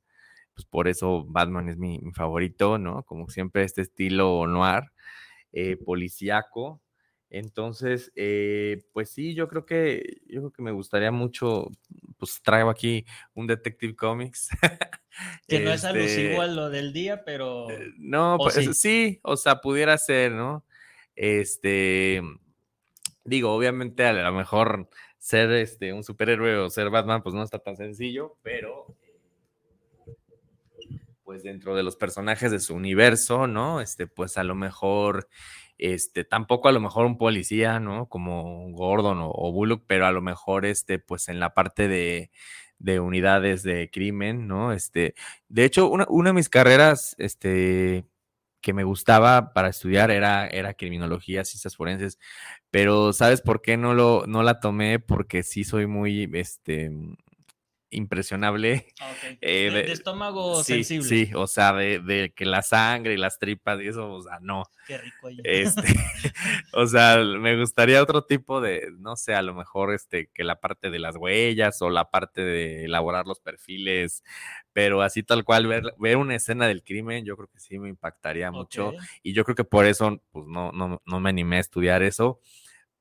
[0.55, 3.03] pues por eso Batman es mi, mi, favorito, ¿no?
[3.03, 4.85] Como siempre este estilo noir,
[5.51, 6.81] eh, policíaco,
[7.29, 11.69] Entonces, eh, pues sí, yo creo que yo creo que me gustaría mucho,
[12.17, 14.49] pues traigo aquí un Detective Comics.
[15.47, 17.69] que no es alusivo este, a lo del día, pero.
[17.69, 18.73] Eh, no, pues sí?
[18.73, 20.65] sí, o sea, pudiera ser, ¿no?
[21.15, 22.21] Este,
[23.25, 27.59] digo, obviamente a lo mejor ser este, un superhéroe o ser Batman, pues no está
[27.59, 28.95] tan sencillo, pero
[31.27, 33.81] pues dentro de los personajes de su universo, ¿no?
[33.81, 35.27] Este, pues a lo mejor,
[35.77, 38.07] este, tampoco a lo mejor un policía, ¿no?
[38.09, 42.31] Como Gordon o, Bullock, pero a lo mejor, este, pues en la parte de,
[42.79, 44.73] de unidades de crimen, ¿no?
[44.73, 45.15] Este,
[45.49, 48.05] de hecho, una, una de mis carreras, este,
[48.61, 52.19] que me gustaba para estudiar era, era criminología, ciencias forenses,
[52.71, 54.99] pero ¿sabes por qué no, lo, no la tomé?
[54.99, 56.91] Porque sí soy muy, este,
[57.89, 58.87] impresionable.
[58.99, 61.07] Ah, eh, de, estómago sí, sensible.
[61.07, 64.63] Sí, o sea, de, que la sangre y las tripas y eso, o sea, no.
[64.85, 65.29] Qué rico.
[65.43, 65.81] Este,
[66.73, 70.59] o sea, me gustaría otro tipo de, no sé, a lo mejor este, que la
[70.59, 74.23] parte de las huellas o la parte de elaborar los perfiles,
[74.73, 77.89] pero así tal cual, ver, ver una escena del crimen, yo creo que sí me
[77.89, 78.93] impactaría mucho.
[79.23, 82.39] Y yo creo que por eso, pues no, no, no me animé a estudiar eso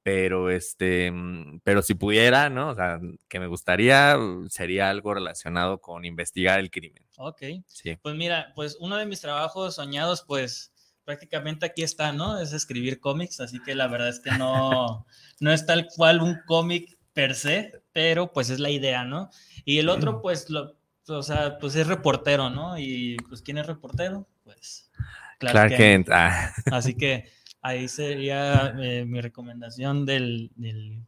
[0.06, 2.68] pero este, mm, pero si pudiera, ¿no?
[2.68, 7.02] O sea, que me gustaría, uh, sería algo relacionado con investigar el crimen.
[7.16, 7.42] Ok.
[7.66, 7.98] Sí.
[8.00, 10.72] Pues mira, pues uno de mis trabajos soñados, pues
[11.04, 12.38] prácticamente aquí está, ¿no?
[12.38, 15.04] Es escribir cómics, así que la verdad es que no,
[15.40, 19.30] no es tal cual un cómic per se, pero pues es la idea, ¿no?
[19.64, 20.76] Y el otro, pues, lo,
[21.08, 22.78] o sea, pues es reportero, ¿no?
[22.78, 24.28] Y pues, ¿quién es reportero?
[24.44, 24.88] Pues,
[25.40, 26.10] Clark, Kent.
[26.12, 26.54] Ah.
[26.70, 27.28] Así que
[27.66, 30.52] Ahí sería eh, mi recomendación del,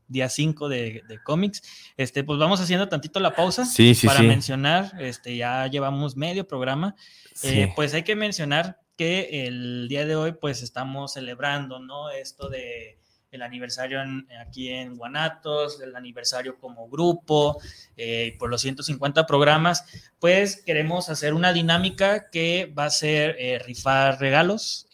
[0.09, 1.62] día 5 de, cómics.
[1.97, 3.64] Este, pues vamos haciendo tantito la pausa
[4.05, 6.97] para mencionar, este, ya llevamos medio programa.
[7.44, 12.11] Eh, pues hay que mencionar que el día de hoy, pues estamos celebrando, ¿no?
[12.11, 12.99] Esto de
[13.31, 14.01] el aniversario
[14.40, 17.61] aquí en Guanatos, el aniversario como grupo,
[17.97, 19.85] eh, por los 150 programas,
[20.18, 24.88] pues queremos hacer una dinámica que va a ser rifar regalos.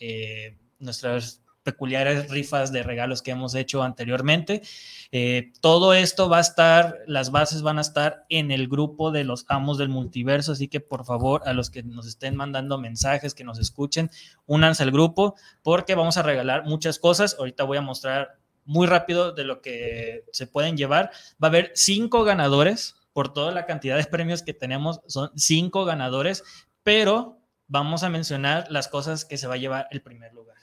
[0.78, 4.62] nuestras peculiares rifas de regalos que hemos hecho anteriormente.
[5.10, 9.24] Eh, todo esto va a estar, las bases van a estar en el grupo de
[9.24, 13.34] los amos del multiverso, así que por favor a los que nos estén mandando mensajes,
[13.34, 14.10] que nos escuchen,
[14.46, 17.36] únanse al grupo porque vamos a regalar muchas cosas.
[17.38, 21.10] Ahorita voy a mostrar muy rápido de lo que se pueden llevar.
[21.42, 25.84] Va a haber cinco ganadores por toda la cantidad de premios que tenemos, son cinco
[25.84, 26.42] ganadores,
[26.82, 30.53] pero vamos a mencionar las cosas que se va a llevar el primer lugar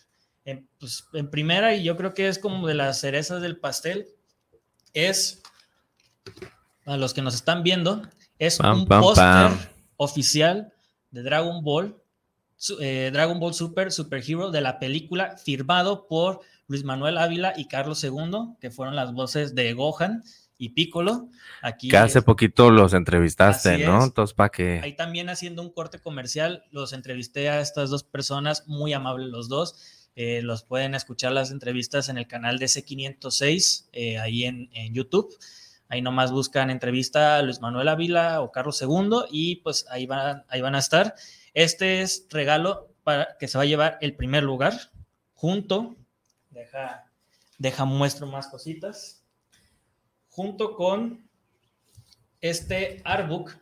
[0.45, 4.07] en, pues, en primera, y yo creo que es como de las cerezas del pastel,
[4.93, 5.41] es,
[6.85, 8.01] a los que nos están viendo,
[8.39, 9.51] es un póster
[9.97, 10.73] oficial
[11.11, 11.95] de Dragon Ball,
[12.79, 17.67] eh, Dragon Ball Super, Super Hero, de la película, firmado por Luis Manuel Ávila y
[17.67, 20.23] Carlos II, que fueron las voces de Gohan
[20.57, 21.29] y Piccolo.
[21.61, 24.03] Aquí que hace poquito los entrevistaste, ¿no?
[24.03, 24.79] Entonces, para que...
[24.81, 29.49] Ahí también haciendo un corte comercial, los entrevisté a estas dos personas, muy amables los
[29.49, 34.69] dos eh, los pueden escuchar las entrevistas en el canal de C506, eh, ahí en,
[34.93, 35.33] YouTube.
[35.87, 40.45] Ahí nomás buscan entrevista a Luis Manuel Ávila o Carlos II y pues ahí van,
[40.47, 41.15] ahí van a estar.
[41.53, 44.73] Este es regalo para que se va a llevar el primer lugar
[45.33, 45.97] junto,
[46.49, 47.11] deja,
[47.57, 49.23] deja muestro más cositas,
[50.29, 51.29] junto con
[52.39, 53.57] este artbook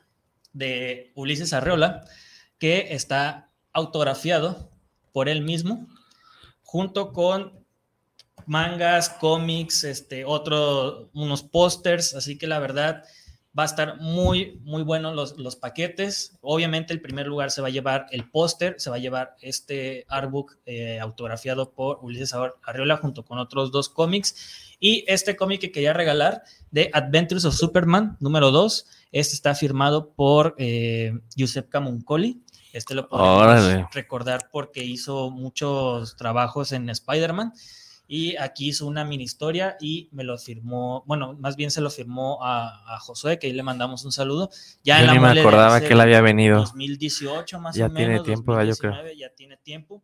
[0.54, 2.06] de Ulises Arreola
[2.58, 4.72] que está autografiado
[5.12, 5.88] por él mismo
[6.70, 7.66] junto con
[8.46, 13.06] mangas, cómics, este, otro, unos pósters, así que la verdad
[13.58, 16.38] va a estar muy, muy bueno los, los, paquetes.
[16.42, 20.06] Obviamente el primer lugar se va a llevar el póster, se va a llevar este
[20.10, 24.76] artbook eh, autografiado por Ulises Arriola junto con otros dos cómics.
[24.80, 30.14] Y este cómic que quería regalar de Adventures of Superman número 2, este está firmado
[30.14, 32.44] por eh, Giuseppe Camuncoli.
[32.74, 37.54] Este lo podemos recordar porque hizo muchos trabajos en Spider-Man
[38.12, 41.92] y aquí hizo una mini historia y me lo firmó, bueno, más bien se lo
[41.92, 44.50] firmó a, Josué, que ahí le mandamos un saludo.
[44.84, 46.58] Ya Yo ni me acordaba que él había venido.
[46.58, 48.24] 2018 más ya o menos.
[48.24, 49.14] Tiene tiempo, yo creo.
[49.14, 50.02] Ya tiene tiempo.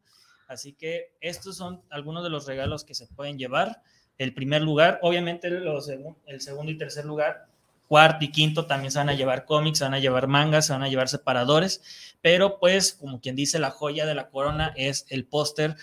[0.47, 3.81] Así que estos son algunos de los regalos que se pueden llevar.
[4.19, 7.47] El primer lugar, obviamente los, el segundo y tercer lugar
[7.87, 10.73] cuarto y quinto también se van a llevar cómics, se van a llevar mangas, se
[10.73, 11.81] van a llevar separadores,
[12.21, 15.75] pero pues como quien dice la joya de la corona es el póster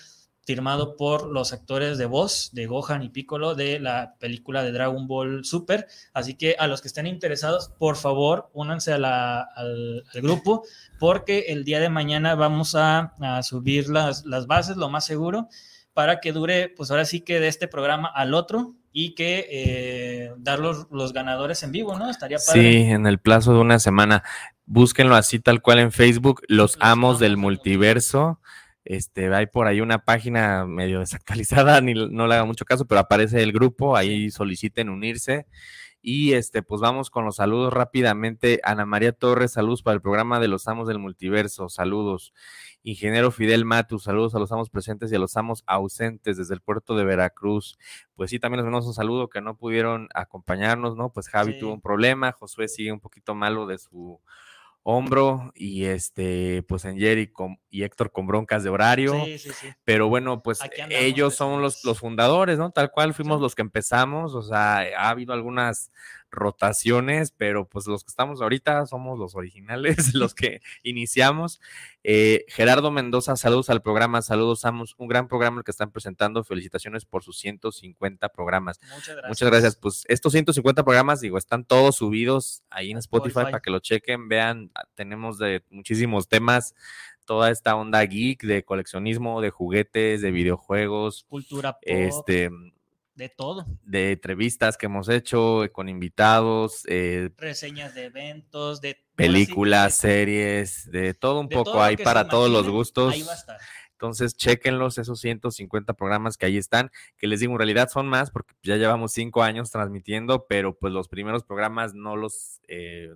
[0.45, 5.07] firmado por los actores de voz de Gohan y Piccolo de la película de Dragon
[5.07, 5.87] Ball Super.
[6.13, 10.63] Así que a los que estén interesados, por favor, únanse al, grupo
[10.99, 15.47] porque el día de mañana vamos a, subir las, las bases, lo más seguro
[15.93, 20.31] para que dure, pues ahora sí que de este programa al otro y que eh,
[20.37, 22.11] dar los, los, ganadores en vivo, ¿no?
[22.11, 22.61] Estaría padre.
[22.61, 24.23] Sí, en el plazo de una semana.
[24.65, 28.39] Búsquenlo así tal cual en Facebook, Los, Amos del Multiverso.
[28.85, 33.01] Este, hay por ahí una página medio desactualizada, ni no le haga mucho caso, pero
[33.01, 35.47] aparece el grupo, ahí soliciten unirse.
[36.05, 38.59] Y este, pues vamos con los saludos rápidamente.
[38.65, 42.33] Ana María Torres, saludos para el programa de los amos del multiverso, saludos.
[42.83, 46.59] Ingeniero Fidel Matu, saludos a los amos presentes y a los amos ausentes desde el
[46.59, 47.79] puerto de Veracruz.
[48.15, 51.13] Pues sí, también les mandamos un saludo que no pudieron acompañarnos, ¿no?
[51.13, 54.19] Pues Javi tuvo un problema, Josué sigue un poquito malo de su
[54.83, 57.31] hombro y este, pues en Jerry
[57.69, 59.25] y Héctor con broncas de horario.
[59.25, 59.67] Sí, sí, sí.
[59.85, 60.59] Pero bueno, pues
[60.89, 62.71] ellos son los, los, fundadores, ¿no?
[62.71, 65.91] Tal cual fuimos los que empezamos, o sea, ha habido algunas
[66.33, 71.61] rotaciones, pero pues los que estamos ahorita somos los originales, los que iniciamos.
[72.03, 76.43] Eh, Gerardo Mendoza, saludos al programa, saludos, Amos, un gran programa el que están presentando,
[76.43, 78.79] felicitaciones por sus 150 programas.
[78.81, 79.29] Muchas gracias.
[79.29, 79.75] Muchas gracias.
[79.77, 84.27] Pues estos 150 programas, digo, están todos subidos ahí en Spotify, para que lo chequen,
[84.27, 86.75] vean, ah, tenemos de muchísimos temas,
[87.25, 91.25] toda esta onda geek de coleccionismo, de juguetes, de videojuegos.
[91.29, 91.83] Cultura pop.
[91.83, 92.49] Este
[93.15, 93.65] de todo.
[93.83, 96.83] De entrevistas que hemos hecho con invitados.
[96.87, 101.81] Eh, Reseñas de eventos, de películas, series, de todo un poco.
[101.81, 103.13] hay para todos los gustos.
[103.13, 103.57] Ahí va a estar.
[104.03, 108.31] Entonces, chequenlos, esos 150 programas que ahí están, que les digo, en realidad son más,
[108.31, 113.15] porque ya llevamos cinco años transmitiendo, pero pues los primeros programas no los, eh,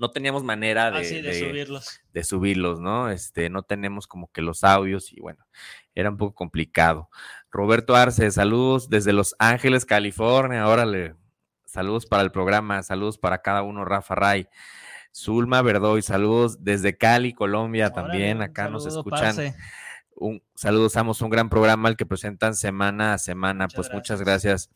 [0.00, 2.00] no teníamos manera de, subirlos.
[2.12, 3.10] De subirlos, ¿no?
[3.10, 5.46] Este, no tenemos como que los audios y bueno,
[5.94, 7.10] era un poco complicado.
[7.50, 10.66] Roberto Arce, saludos desde Los Ángeles, California.
[10.66, 11.16] Órale,
[11.66, 14.48] saludos para el programa, saludos para cada uno, Rafa Ray.
[15.14, 18.40] Zulma Verdoy, saludos desde Cali, Colombia también.
[18.40, 19.54] Acá nos escuchan.
[20.16, 23.68] Un, saludos, Amos, un gran programa el que presentan semana a semana.
[23.68, 24.70] pues muchas gracias.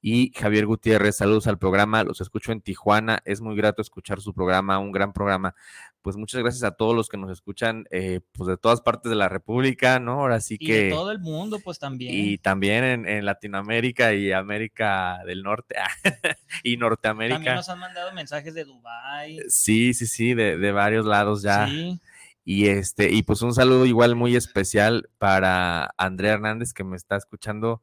[0.00, 2.04] Y Javier Gutiérrez, saludos al programa.
[2.04, 3.20] Los escucho en Tijuana.
[3.24, 5.54] Es muy grato escuchar su programa, un gran programa
[6.08, 9.16] pues muchas gracias a todos los que nos escuchan, eh, pues de todas partes de
[9.16, 10.12] la República, ¿no?
[10.20, 10.64] Ahora sí que...
[10.64, 12.14] Y de todo el mundo, pues también.
[12.14, 15.74] Y también en, Latinoamérica y América del Norte
[16.62, 17.36] y Norteamérica.
[17.36, 19.40] También nos han mandado mensajes de Dubái.
[19.48, 21.66] Sí, sí, sí, de, de varios lados ya.
[21.66, 22.00] Sí.
[22.50, 27.14] Y este, y pues un saludo igual muy especial para Andrea Hernández que me está
[27.14, 27.82] escuchando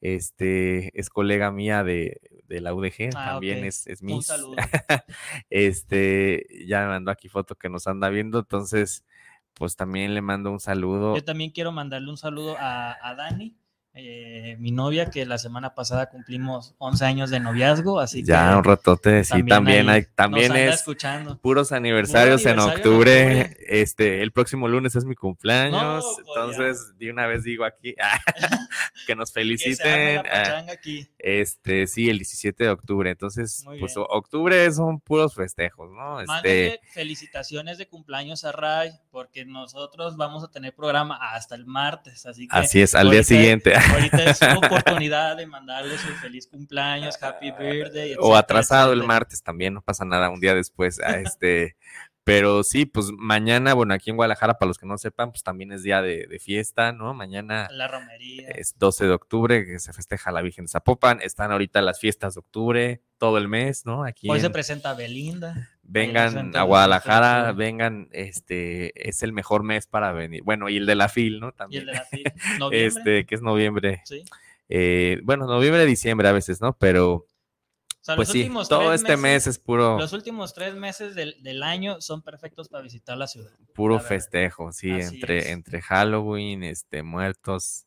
[0.00, 4.32] este es colega mía de, la UDG, ah, también es, es Miss.
[5.50, 9.04] este, ya me mandó aquí foto que nos anda viendo, entonces,
[9.52, 11.14] pues también le mando un saludo.
[11.14, 13.54] Yo también quiero mandarle un saludo a, a Dani,
[13.98, 18.62] eh, mi novia, que la semana pasada cumplimos 11 años de noviazgo, así ya, un
[18.62, 21.38] ratote, sí, también, hay, también es escuchando.
[21.38, 23.56] puros aniversarios en octubre.
[23.66, 27.94] Este, el próximo lunes es mi cumpleaños, pues entonces de una vez digo aquí
[29.06, 30.22] que nos feliciten.
[30.30, 30.66] Ah,
[31.18, 36.20] este, sí, el 17 de octubre, entonces, pues octubre son puros festejos, ¿no?
[36.20, 42.26] Este, felicitaciones de cumpleaños a Ray, porque nosotros vamos a tener programa hasta el martes,
[42.26, 42.54] así que.
[42.58, 43.72] Así es, al día siguiente.
[43.92, 48.14] Ahorita es oportunidad de mandarles un feliz cumpleaños, happy birthday.
[48.18, 51.00] o atrasado el martes también, no pasa nada, un día después.
[51.00, 51.76] A este,
[52.26, 55.70] pero sí, pues mañana, bueno, aquí en Guadalajara, para los que no sepan, pues también
[55.70, 57.14] es día de, fiesta, ¿no?
[57.14, 58.48] Mañana la romería.
[58.48, 61.20] es 12 de octubre, que se festeja la Virgen de Zapopan.
[61.20, 64.04] Están ahorita las fiestas de octubre, todo el mes, ¿no?
[64.04, 65.70] Aquí Hoy se presenta Belinda.
[65.88, 70.42] Vengan a Guadalajara, vengan, este, es el mejor mes para venir.
[70.42, 71.52] Bueno, y el de la FIL, ¿no?
[71.52, 71.84] También.
[71.84, 72.24] Y el de la FIL,
[72.72, 74.02] Este, que es noviembre.
[74.04, 74.24] Sí.
[74.68, 76.76] Eh, bueno, noviembre, diciembre a veces, ¿no?
[76.76, 77.26] Pero
[78.14, 79.98] pues sí, todo este mes es puro.
[79.98, 83.50] Los últimos tres meses del, año son perfectos para visitar la ciudad.
[83.74, 87.85] Puro festejo, sí, entre, entre Halloween, este, muertos,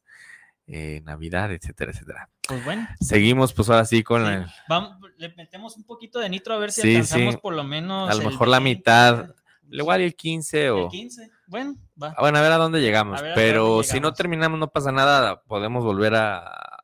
[0.72, 2.30] eh, Navidad, etcétera, etcétera.
[2.48, 2.88] Pues bueno.
[3.00, 4.54] Seguimos, pues ahora sí con la.
[4.68, 8.10] Vamos, le metemos un poquito de nitro a ver si alcanzamos por lo menos.
[8.10, 9.34] A lo mejor la mitad.
[9.72, 10.86] Igual el 15 o.
[10.86, 11.32] El 15.
[11.48, 12.16] Bueno, va.
[12.20, 13.20] Bueno, a ver a dónde llegamos.
[13.34, 15.42] Pero si no terminamos, no pasa nada.
[15.42, 16.79] Podemos volver a,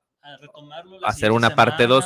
[1.03, 2.05] hacer una parte 2.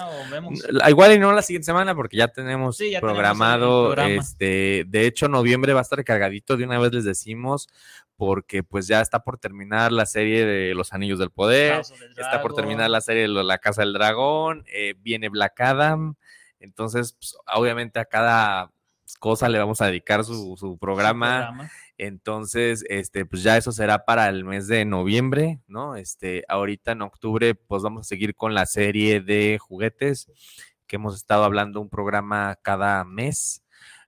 [0.88, 5.80] Igual y no la siguiente semana porque ya tenemos programado, este, de hecho noviembre va
[5.80, 7.68] a estar cargadito, de una vez les decimos,
[8.16, 11.82] porque pues ya está por terminar la serie de Los Anillos del Poder,
[12.18, 16.16] está por terminar la serie de La Casa del Dragón, eh, viene Black Adam,
[16.60, 18.72] entonces pues, obviamente a cada
[19.20, 21.70] cosa le vamos a dedicar su, programa.
[22.00, 25.98] Entonces, este, pues ya eso será para el mes de noviembre, ¿no?
[25.98, 30.32] Este, ahorita en octubre, pues vamos a seguir con la serie de juguetes
[30.88, 33.64] que hemos estado hablando un programa cada mes.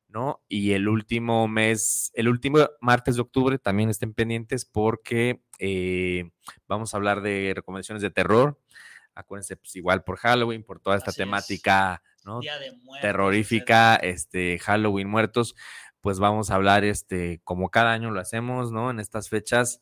[0.08, 0.42] ¿no?
[0.50, 6.30] Y el último mes, el último martes de octubre también estén pendientes porque eh,
[6.68, 8.60] vamos a hablar de recomendaciones de terror.
[9.16, 12.39] Acuérdense, pues igual por Halloween, por toda esta temática, ¿no?
[13.02, 15.56] Terrorífica, este, Halloween muertos,
[16.02, 18.89] pues vamos a hablar, este, como cada año lo hacemos, ¿no?
[18.89, 19.82] En estas fechas,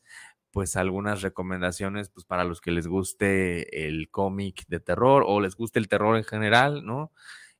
[0.50, 5.56] pues algunas recomendaciones, pues para los que les guste el cómic de terror o les
[5.56, 7.12] guste el terror en general, ¿no?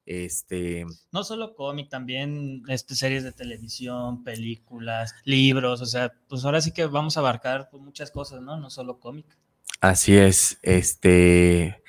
[0.07, 0.87] Este.
[1.13, 6.73] No solo cómic, también este, series de televisión, películas, libros, o sea, pues ahora sí
[6.73, 8.59] que vamos a abarcar pues, muchas cosas, ¿no?
[8.59, 9.27] No solo cómic.
[9.81, 11.83] Así es, este.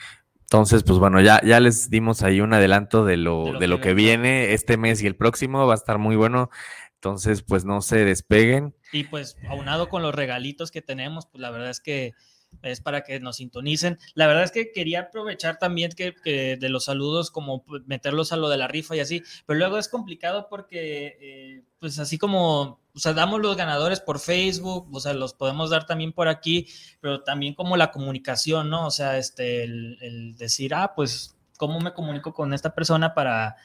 [0.52, 3.84] Entonces, pues bueno, ya, ya les dimos ahí un adelanto de lo, de lo, que,
[3.84, 6.50] que viene este mes y el próximo, va a estar muy bueno.
[6.96, 8.76] Entonces, pues no se despeguen.
[8.92, 12.16] Y pues aunado con los regalitos que tenemos, pues la verdad es que
[12.62, 13.98] es para que nos sintonicen.
[14.14, 16.14] La verdad es que quería aprovechar también que,
[16.60, 19.88] de los saludos, como meterlos a lo de la rifa y así, pero luego es
[19.88, 25.14] complicado porque, eh, pues así como, o sea, damos los ganadores por Facebook, o sea,
[25.14, 26.68] los podemos dar también por aquí,
[27.00, 28.88] pero también como la comunicación, ¿no?
[28.88, 33.56] O sea, este, el, decir, ah, pues, ¿cómo me comunico con esta persona para...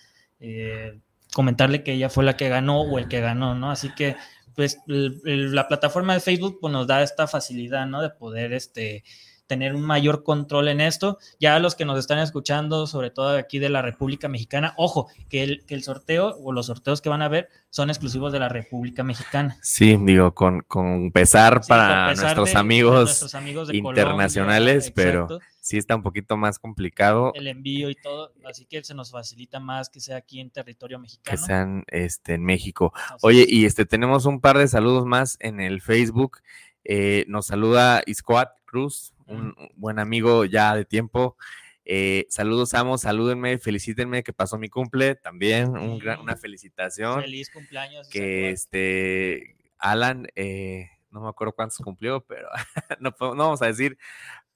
[0.41, 1.01] Eh,
[1.33, 3.71] comentarle que ella fue la que ganó o el que ganó, ¿no?
[3.71, 4.17] Así que
[4.57, 8.01] pues la plataforma de Facebook pues, nos da esta facilidad, ¿no?
[8.01, 9.05] De poder este,
[9.47, 11.19] tener un mayor control en esto.
[11.39, 15.43] Ya los que nos están escuchando, sobre todo aquí de la República Mexicana, ojo, que
[15.43, 18.49] el, que el sorteo o los sorteos que van a ver son exclusivos de la
[18.49, 19.59] República Mexicana.
[19.63, 23.27] Sí, digo, con, con pesar para nuestros, amigos
[23.73, 25.29] internacionales, pero
[25.67, 27.33] sí está un poquito más complicado.
[27.35, 31.01] El envío y todo, así que se nos facilita más que sea aquí en territorio
[31.01, 31.37] mexicano.
[31.37, 32.93] Que sean este, en México.
[33.23, 36.39] Oye, y este tenemos un par de saludos más en el Facebook.
[36.85, 41.37] Eh, nos saluda Iscoat Cruz, un buen amigo ya de tiempo.
[41.85, 47.23] Eh, saludos, amos, salúdenme, felicítenme que pasó mi cumple también, una felicitación.
[47.23, 48.09] Feliz cumpleaños.
[48.09, 52.49] Que este, Alan, eh, no me acuerdo cuántos cumplió, pero
[53.01, 53.99] no, vamos a decir,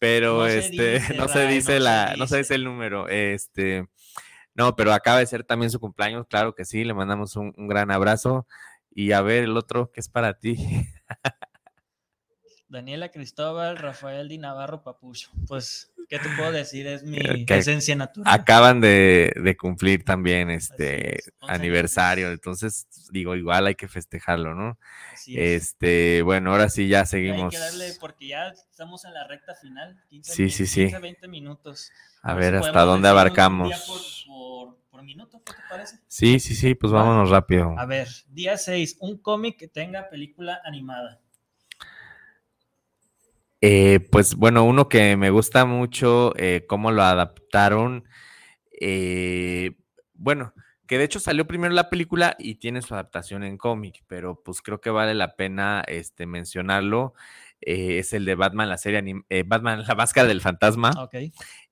[0.00, 3.86] pero este, no se dice la, no se dice el número, este,
[4.54, 7.68] no, pero acaba de ser también su cumpleaños, claro que sí, le mandamos un, un
[7.68, 8.48] gran abrazo.
[8.92, 10.56] Y a ver, el otro, que es para ti?
[12.70, 15.30] Daniela Cristóbal, Rafael Di Navarro Papucho.
[15.48, 16.86] Pues, ¿qué te puedo decir?
[16.86, 17.18] Es mi
[17.48, 18.32] esencia natural.
[18.32, 24.78] Acaban de, cumplir también este aniversario, entonces digo, igual hay que festejarlo, ¿no?
[25.26, 27.52] Este, bueno, ahora sí ya seguimos.
[27.52, 30.00] Hay que darle, porque ya estamos en la recta final.
[30.08, 30.92] 15, sí, sí, sí.
[30.94, 31.90] 20 minutos.
[32.22, 33.74] A, ver, hasta dónde abarcamos.
[34.26, 35.96] Por, por, minuto, ¿qué te parece?
[36.06, 37.74] Sí, sí, sí, pues vámonos rápido.
[37.78, 41.19] A ver, día 6, un cómic que tenga película animada.
[43.62, 48.04] Eh, pues bueno, uno que me gusta mucho eh, cómo lo adaptaron.
[48.80, 49.72] Eh,
[50.14, 50.54] bueno,
[50.86, 54.62] que de hecho salió primero la película y tiene su adaptación en cómic, pero pues
[54.62, 57.12] creo que vale la pena este, mencionarlo.
[57.60, 59.02] es el de Batman, la serie
[59.44, 60.92] Batman, la máscara del fantasma,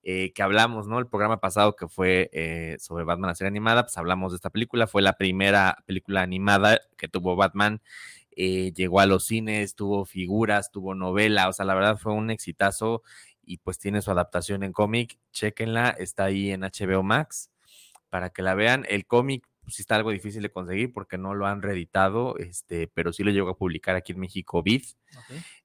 [0.02, 0.98] que hablamos, ¿no?
[0.98, 4.86] El programa pasado que fue sobre Batman, la serie animada, pues hablamos de esta película,
[4.86, 7.80] fue la primera película animada que tuvo Batman
[8.40, 12.30] eh, llegó a los cines, tuvo figuras, tuvo novela, o sea, la verdad fue un
[12.30, 13.02] exitazo
[13.42, 17.50] y pues tiene su adaptación en cómic, chequenla, está ahí en HBO Max
[18.10, 18.86] para que la vean.
[18.88, 22.86] El cómic pues, sí está algo difícil de conseguir porque no lo han reeditado, este,
[22.86, 24.84] pero sí lo llegó a publicar aquí en México Vid.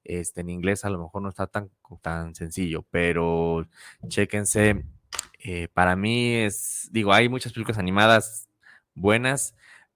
[0.03, 1.69] Este, en inglés a lo mejor no está tan,
[2.01, 3.67] tan sencillo, pero
[4.07, 4.83] chéquense.
[5.43, 8.49] Eh, para mí es, digo, hay muchas películas animadas
[8.95, 9.53] buenas,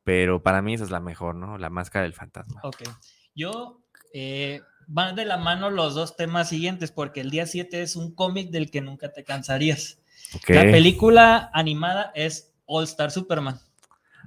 [0.08, 1.58] pero para mí esa es la mejor, ¿no?
[1.58, 2.62] La máscara del fantasma.
[2.64, 2.82] Ok.
[3.36, 3.82] Yo,
[4.14, 8.16] eh, van de la mano los dos temas siguientes, porque el día 7 es un
[8.16, 10.00] cómic del que nunca te cansarías.
[10.48, 13.60] La película animada es All Star Superman.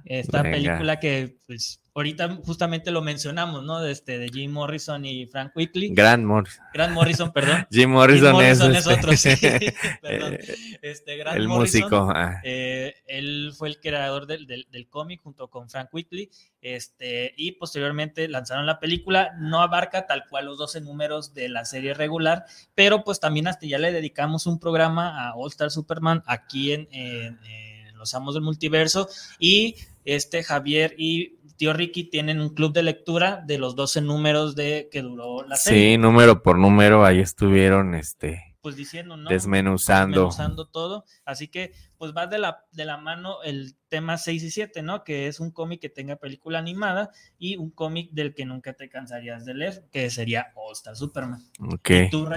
[0.05, 3.81] Esta película que, pues, ahorita justamente lo mencionamos, ¿no?
[3.81, 5.89] De, este, de Jim Morrison y Frank Whitley.
[5.93, 6.63] Grant Morrison.
[6.73, 7.67] Grant Morrison, perdón.
[7.71, 9.29] Jim Morrison, es, este, otro, sí.
[10.01, 10.33] perdón.
[10.35, 12.09] Eh, este, Grant el músico.
[12.13, 12.39] Ah.
[12.43, 16.29] Eh, él fue el creador del, del, cómic junto con Frank Whitley.
[16.61, 19.35] Este, y posteriormente lanzaron la película.
[19.39, 23.65] No abarca tal cual los 12 números de la serie regular, pero pues también hasta
[23.65, 28.33] ya le dedicamos un programa a All Star Superman aquí en, en, en Los Amos
[28.33, 29.09] del Multiverso.
[29.39, 29.75] Y
[30.05, 34.89] este Javier y tío Ricky tienen un club de lectura de los 12 números de
[34.91, 35.91] que duró la serie.
[35.91, 39.29] Sí, número por número, ahí estuvieron este pues diciendo, ¿no?
[39.29, 40.25] Desmenuzando.
[40.25, 41.05] Desmenuzando todo.
[41.23, 45.03] Así que, pues va de la, de la mano el tema 6 y 7, ¿no?
[45.03, 48.89] Que es un cómic que tenga película animada y un cómic del que nunca te
[48.89, 51.41] cansarías de leer, que sería All Star Superman.
[51.59, 51.89] Ok.
[51.89, 52.27] ¿Y tú,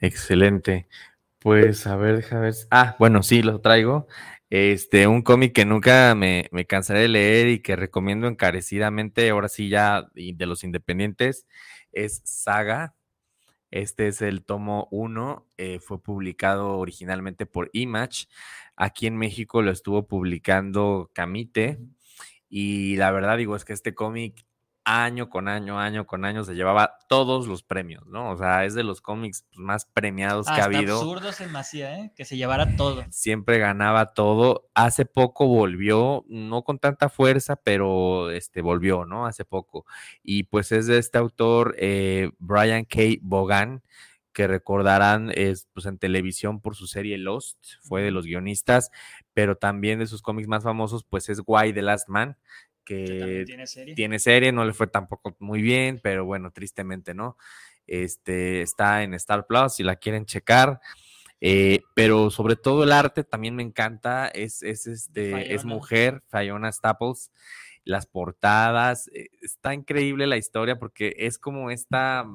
[0.00, 0.88] Excelente.
[1.38, 2.54] Pues a ver, déjame ver.
[2.70, 4.08] Ah, bueno, sí, lo traigo.
[4.54, 9.48] Este, un cómic que nunca me, me, cansaré de leer y que recomiendo encarecidamente, ahora
[9.48, 11.46] sí ya de los independientes,
[11.90, 12.94] es Saga.
[13.70, 18.26] Este es el tomo 1, eh, fue publicado originalmente por Image.
[18.76, 21.78] Aquí en México lo estuvo publicando Camite.
[22.50, 24.44] Y la verdad digo, es que este cómic
[24.84, 28.30] año con año, año con año, se llevaba todos los premios, ¿no?
[28.30, 30.96] O sea, es de los cómics pues, más premiados que ha habido.
[30.96, 32.12] absurdo se me hacía, ¿eh?
[32.16, 33.04] Que se llevara todo.
[33.10, 34.68] Siempre ganaba todo.
[34.74, 39.26] Hace poco volvió, no con tanta fuerza, pero este, volvió, ¿no?
[39.26, 39.86] Hace poco.
[40.22, 43.00] Y pues es de este autor, eh, Brian K.
[43.20, 43.82] Bogan,
[44.32, 48.90] que recordarán es, pues, en televisión por su serie Lost, fue de los guionistas,
[49.34, 52.36] pero también de sus cómics más famosos, pues es Why the Last Man,
[52.84, 53.44] que,
[53.94, 54.52] tiene, serie.
[54.52, 57.36] no le fue tampoco muy bien, pero bueno, tristemente no.
[57.86, 60.80] Este está en Star Plus si la quieren checar.
[61.44, 66.70] Eh, pero sobre todo el arte también me encanta, es, es, este, es mujer, Fiona
[66.70, 67.32] Staples,
[67.84, 72.26] las portadas, eh, está increíble la historia porque es como esta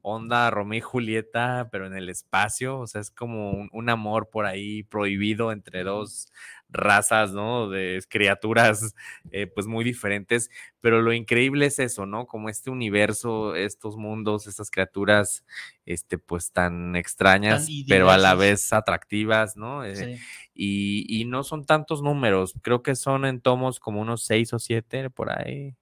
[0.00, 4.30] onda Romeo y Julieta, pero en el espacio, o sea, es como un, un amor
[4.30, 6.28] por ahí prohibido entre dos
[6.70, 7.68] razas, ¿no?
[7.68, 8.94] De criaturas,
[9.30, 10.50] eh, pues muy diferentes,
[10.80, 12.26] pero lo increíble es eso, ¿no?
[12.26, 15.44] Como este universo, estos mundos, estas criaturas,
[15.86, 19.84] este, pues tan extrañas, pero a la vez atractivas, ¿no?
[19.84, 20.18] Eh,
[20.54, 25.10] y, no son tantos números, creo que son en tomos como unos seis o siete
[25.10, 25.76] por ahí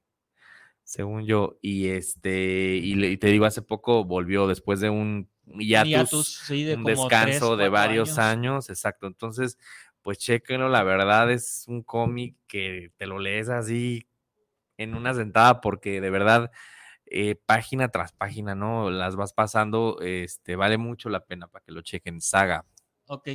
[0.89, 1.59] según yo.
[1.61, 5.29] Y este, y, te digo, hace poco volvió después de un
[5.59, 8.71] hiatus, un descanso de varios años.
[8.71, 9.07] exacto.
[9.07, 9.59] Entonces,
[10.09, 14.09] pues chequenlo, la verdad es un cómic que te lo lees así
[14.79, 16.51] en una sentada porque de verdad
[17.05, 18.91] eh, página tras página, ¿no?
[18.91, 22.65] Las vas pasando, este, vale mucho la pena para que lo chequen, saga.
[23.09, 23.29] Ok,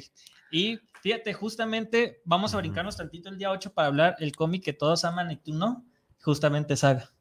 [0.52, 4.74] y fíjate, justamente vamos a brincarnos tantito el día 8 para hablar el cómic que
[4.74, 5.86] todos aman y tú no,
[6.24, 7.12] justamente saga.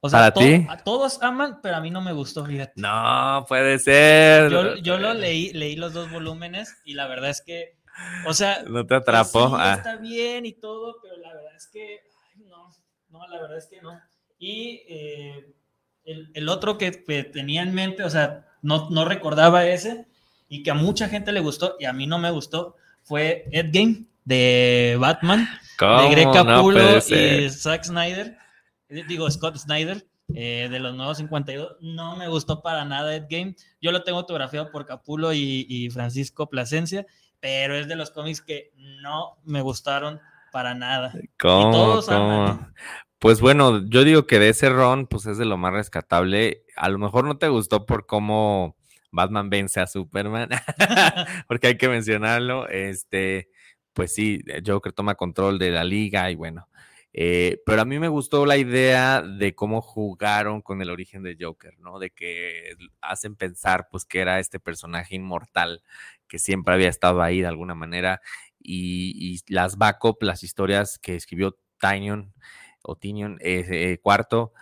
[0.00, 0.66] O sea, ¿Para ti?
[0.68, 2.72] a todos aman, pero a mí no me gustó, fíjate.
[2.74, 4.50] No, puede ser.
[4.50, 7.80] Yo, yo lo leí, leí los dos volúmenes y la verdad es que
[8.26, 9.48] o sea, no te atrapó.
[9.48, 9.74] Sí, ah.
[9.76, 12.00] Está bien y todo, pero la verdad es que,
[12.48, 12.70] no,
[13.10, 14.00] no, la verdad es que no.
[14.38, 15.54] Y eh,
[16.04, 20.06] el, el, otro que, tenía en mente, o sea, no, no recordaba ese
[20.48, 23.70] y que a mucha gente le gustó y a mí no me gustó, fue Ed
[23.72, 28.36] Game de Batman, de Greg Capullo y Zack Snyder,
[28.88, 30.06] eh, digo Scott Snyder.
[30.34, 33.54] Eh, de los nuevos 52, no me gustó para nada Ed Game.
[33.82, 37.06] Yo lo tengo autografiado por Capulo y, y Francisco Plasencia
[37.42, 40.20] pero es de los cómics que no me gustaron
[40.52, 41.12] para nada.
[41.40, 42.00] ¿Cómo?
[43.18, 46.64] Pues bueno, yo digo que de ese ron, pues es de lo más rescatable.
[46.76, 48.76] A lo mejor no te gustó por cómo
[49.10, 50.50] Batman vence a Superman,
[51.48, 52.68] porque hay que mencionarlo.
[52.68, 53.50] Este,
[53.92, 56.68] pues sí, Joker toma control de la liga y bueno.
[57.12, 61.36] Eh, pero a mí me gustó la idea de cómo jugaron con el origen de
[61.38, 61.98] Joker, ¿no?
[61.98, 65.82] De que hacen pensar, pues, que era este personaje inmortal
[66.32, 68.22] que siempre había estado ahí de alguna manera,
[68.58, 72.32] y, las backup, las historias que escribió Tynion
[72.82, 74.54] o Tinion eh, cuarto,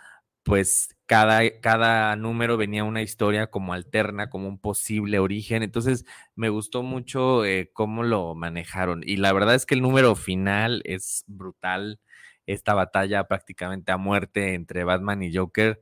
[0.43, 5.63] pues cada, cada número venía una historia como alterna, como un posible origen.
[5.63, 6.03] Entonces
[6.35, 9.01] me gustó mucho eh, cómo lo manejaron.
[9.05, 12.01] Y la verdad es que el número final es brutal.
[12.47, 15.79] Esta batalla prácticamente a muerte entre Batman y Joker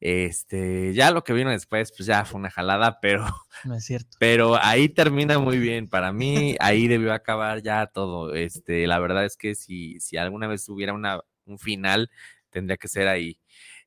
[0.00, 3.26] este, ya lo que vino después, pues ya fue una jalada, pero.
[3.64, 4.16] No es cierto.
[4.20, 5.88] Pero ahí termina muy bien.
[5.88, 8.34] Para mí, ahí debió acabar ya todo.
[8.34, 12.10] Este, la verdad es que si, si alguna vez hubiera una, un final,
[12.50, 13.40] tendría que ser ahí.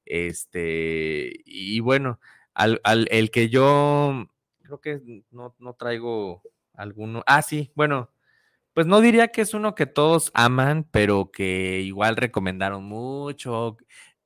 [0.05, 2.19] Este, y bueno,
[2.53, 4.27] al, al, el que yo
[4.63, 6.41] creo que no, no traigo
[6.73, 7.23] alguno.
[7.27, 8.09] Ah, sí, bueno,
[8.73, 13.77] pues no diría que es uno que todos aman, pero que igual recomendaron mucho,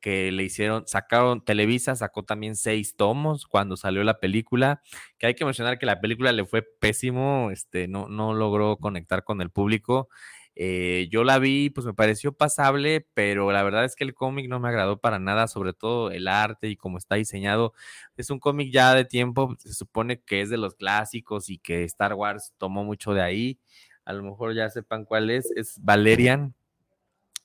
[0.05, 4.83] que le hicieron, sacaron, Televisa sacó también seis tomos cuando salió la película,
[5.17, 9.23] que hay que mencionar que la película le fue pésimo, este, no, no logró conectar
[9.23, 10.07] con el público.
[10.53, 14.47] Eh, yo la vi, pues me pareció pasable, pero la verdad es que el cómic
[14.47, 17.73] no me agradó para nada, sobre todo el arte y cómo está diseñado.
[18.15, 21.83] Es un cómic ya de tiempo, se supone que es de los clásicos y que
[21.85, 23.59] Star Wars tomó mucho de ahí.
[24.05, 26.53] A lo mejor ya sepan cuál es, es Valerian.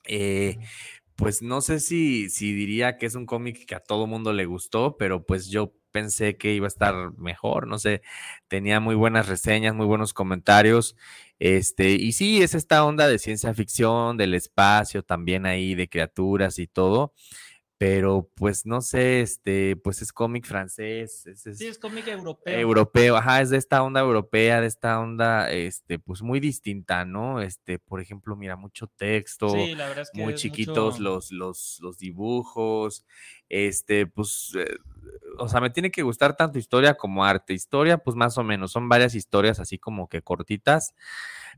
[0.05, 0.57] Eh,
[1.21, 4.45] pues no sé si, si diría que es un cómic que a todo mundo le
[4.45, 8.01] gustó, pero pues yo pensé que iba a estar mejor, no sé,
[8.47, 10.95] tenía muy buenas reseñas, muy buenos comentarios,
[11.37, 16.57] este, y sí, es esta onda de ciencia ficción, del espacio, también ahí de criaturas
[16.57, 17.13] y todo,
[17.81, 21.25] pero pues no sé, este, pues es cómic francés.
[21.25, 22.59] Es, sí, es cómic europeo.
[22.59, 27.41] Europeo, ajá, es de esta onda europea, de esta onda, este, pues muy distinta, ¿no?
[27.41, 31.79] Este, por ejemplo, mira, mucho texto, sí, la verdad es que muy chiquitos los, los,
[31.81, 33.03] los dibujos,
[33.49, 34.77] este, pues, eh,
[35.37, 37.53] o sea, me tiene que gustar tanto historia como arte.
[37.53, 40.93] Historia, pues más o menos, son varias historias así como que cortitas,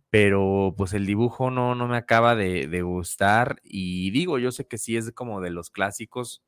[0.10, 4.68] pero pues el dibujo no, no me acaba de, de gustar y digo, yo sé
[4.68, 6.44] que sí es como de los clásicos,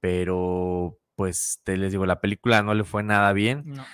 [0.00, 3.62] pero pues te les digo, la película no le fue nada bien.
[3.66, 3.84] No.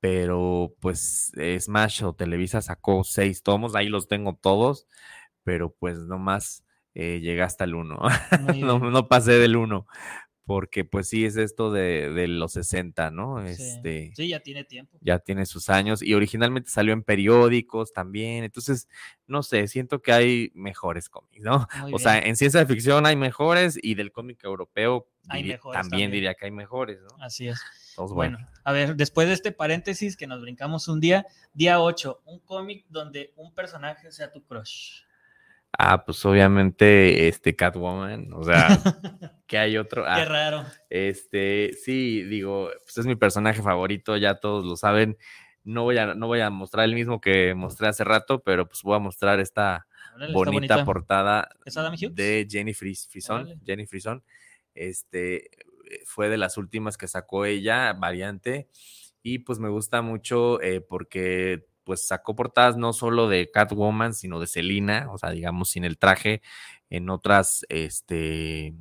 [0.00, 4.86] Pero pues Smash o Televisa sacó seis tomos, ahí los tengo todos,
[5.42, 6.64] pero pues nomás
[6.94, 7.98] eh, llegué hasta el uno,
[8.60, 9.86] no, no pasé del uno
[10.48, 13.36] porque pues sí es esto de, de los 60, ¿no?
[13.46, 13.52] Sí.
[13.62, 14.96] Este, sí, ya tiene tiempo.
[15.02, 18.88] ya tiene sus años y originalmente salió en periódicos también, entonces,
[19.26, 21.68] no sé, siento que hay mejores cómics, ¿no?
[21.82, 25.80] Muy o sea, en ciencia ficción hay mejores y del cómic europeo Hay diri- mejores
[25.82, 26.10] también, también.
[26.12, 27.22] diría que hay mejores, ¿no?
[27.22, 27.60] Así es.
[27.90, 31.78] Entonces, bueno, Bueno, a ver, después de este paréntesis que nos brincamos un día, día
[31.80, 35.02] 8, un cómic donde un personaje sea tu crush.
[35.76, 38.68] Ah, pues obviamente, este Catwoman, o sea,
[39.46, 40.64] que hay otro, Qué ah, raro.
[40.90, 45.16] Este, sí, digo, pues es mi personaje favorito, ya todos lo saben.
[45.64, 48.82] No voy a, no voy a mostrar el mismo que mostré hace rato, pero pues
[48.82, 51.48] voy a mostrar esta Órale, bonita, portada
[52.12, 53.60] de Jenny Fris- Frison.
[53.64, 54.22] Jenny Frison.
[54.74, 55.50] Este
[56.04, 58.68] fue de las últimas que sacó ella, variante.
[59.22, 64.40] Y pues me gusta mucho eh, porque pues sacó portadas no solo de Catwoman, sino
[64.40, 66.42] de Selina, o sea, digamos, sin el traje,
[66.90, 68.74] en otras, este,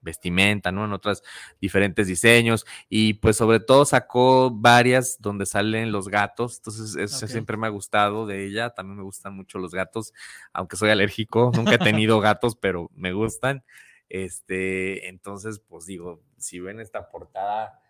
[0.00, 0.84] vestimenta, ¿no?
[0.84, 1.24] En otras
[1.60, 2.64] diferentes diseños.
[2.88, 6.58] Y pues sobre todo sacó varias donde salen los gatos.
[6.58, 8.70] Entonces, eso siempre me ha gustado de ella.
[8.70, 10.12] También me gustan mucho los gatos,
[10.52, 11.50] aunque soy alérgico.
[11.56, 13.64] Nunca he tenido gatos, pero me gustan.
[14.08, 17.80] Este, entonces, pues digo, si ven esta portada,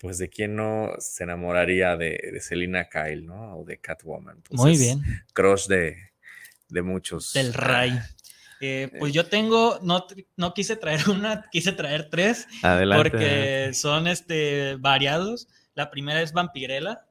[0.00, 3.58] pues de quién no se enamoraría de, de Selina Kyle, ¿no?
[3.58, 4.40] O de Catwoman.
[4.42, 5.02] Pues, Muy bien.
[5.34, 5.96] Crush de,
[6.70, 7.32] de muchos.
[7.34, 7.98] Del Ray.
[8.62, 13.10] Eh, pues yo tengo, no, no quise traer una, quise traer tres, Adelante.
[13.10, 15.48] porque son este, variados.
[15.74, 17.04] La primera es Vampirella.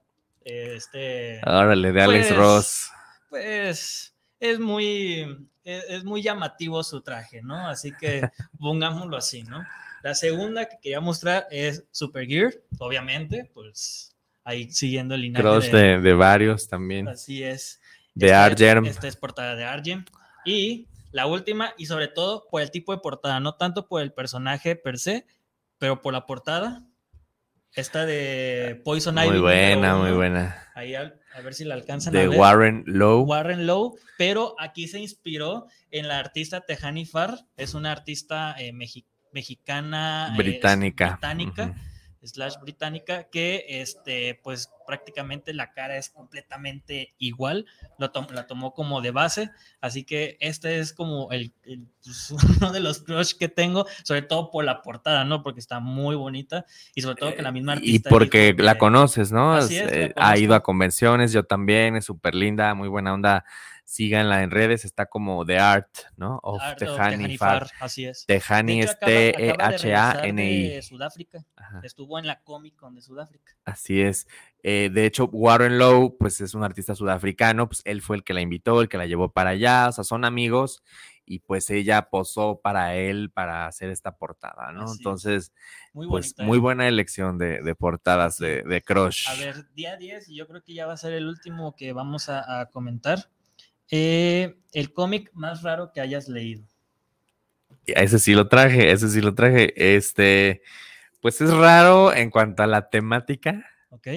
[0.46, 2.92] eh, Este, Órale, de Alex Pues, Ross.
[3.30, 7.68] pues es muy, es, es muy llamativo su traje, ¿no?
[7.68, 8.22] Así que
[8.60, 9.64] pongámoslo así, ¿no?
[10.04, 15.78] La segunda que quería mostrar es Supergear, obviamente, pues ahí siguiendo el linaje Crush de-
[15.78, 17.08] de, de varios también.
[17.08, 17.82] Así es.
[18.16, 18.86] De Argerm.
[18.86, 20.06] Esta es portada de Argem.
[20.46, 24.12] Y la última, y sobre todo por el tipo de portada, no tanto por el
[24.14, 25.26] personaje per se,
[25.78, 26.84] pero por la portada.
[27.74, 29.30] Esta de Poison Ivy.
[29.30, 30.68] Muy buena, muy buena.
[30.74, 32.40] Ahí al- a, ver si la alcanzan a De ver.
[32.40, 33.24] Warren Lowe.
[33.26, 38.74] Warren Lowe, pero aquí se inspiró en la artista Tejani Farr, es una artista eh,
[38.74, 41.10] mexi- mexicana, eh, británica.
[41.12, 41.76] británica,
[42.22, 47.66] slash británica, que este, pues prácticamente la cara es completamente igual,
[47.98, 52.32] lo tom- la tomó como de base, así que este es como el, el- pues,
[52.62, 55.44] uno de los crush que tengo, sobre todo por la portada, ¿no?
[55.44, 59.32] Porque está muy bonita y sobre todo que la misma Y porque dijo la conoces,
[59.32, 59.54] ¿no?
[59.54, 63.14] Así es, la Eh, ha ido a convenciones, yo también, es súper linda, muy buena
[63.14, 63.46] onda.
[63.90, 66.40] Síganla en redes, está como The Art, ¿no?
[66.44, 67.72] Of Art Tejani Far.
[67.80, 68.24] Así es.
[68.28, 70.70] Tejani De es T-E-H-A-N-I.
[70.70, 71.44] de Sudáfrica.
[71.56, 73.52] Ajá, Estuvo en la Comic Con de Sudáfrica.
[73.66, 74.28] Así es.
[74.62, 78.36] Eh, de hecho, Warren Lowe, pues es un artista sudafricano, pues él fue el que
[78.36, 80.84] la invitó, el que la llevó para allá, o sea, son amigos,
[81.26, 84.84] y pues ella posó para él para hacer esta portada, ¿no?
[84.84, 84.98] Así.
[85.00, 85.52] Entonces,
[85.94, 86.44] Muy pues bonita.
[86.44, 86.62] muy ¿eh?
[86.62, 89.28] buena elección de, de portadas de, de Crush.
[89.30, 91.92] A ver, día 10, y yo creo que ya va a ser el último que
[91.92, 93.32] vamos a, a comentar.
[93.92, 96.64] Eh, el cómic más raro que hayas leído.
[97.86, 99.74] Ese sí lo traje, ese sí lo traje.
[99.96, 100.62] Este,
[101.22, 104.08] pues es raro en cuanto a la temática ¿Ok?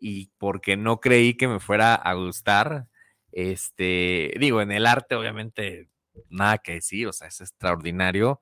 [0.00, 2.86] y porque no creí que me fuera a gustar.
[3.32, 5.88] Este, digo, en el arte, obviamente,
[6.28, 8.40] nada que decir, o sea, es extraordinario,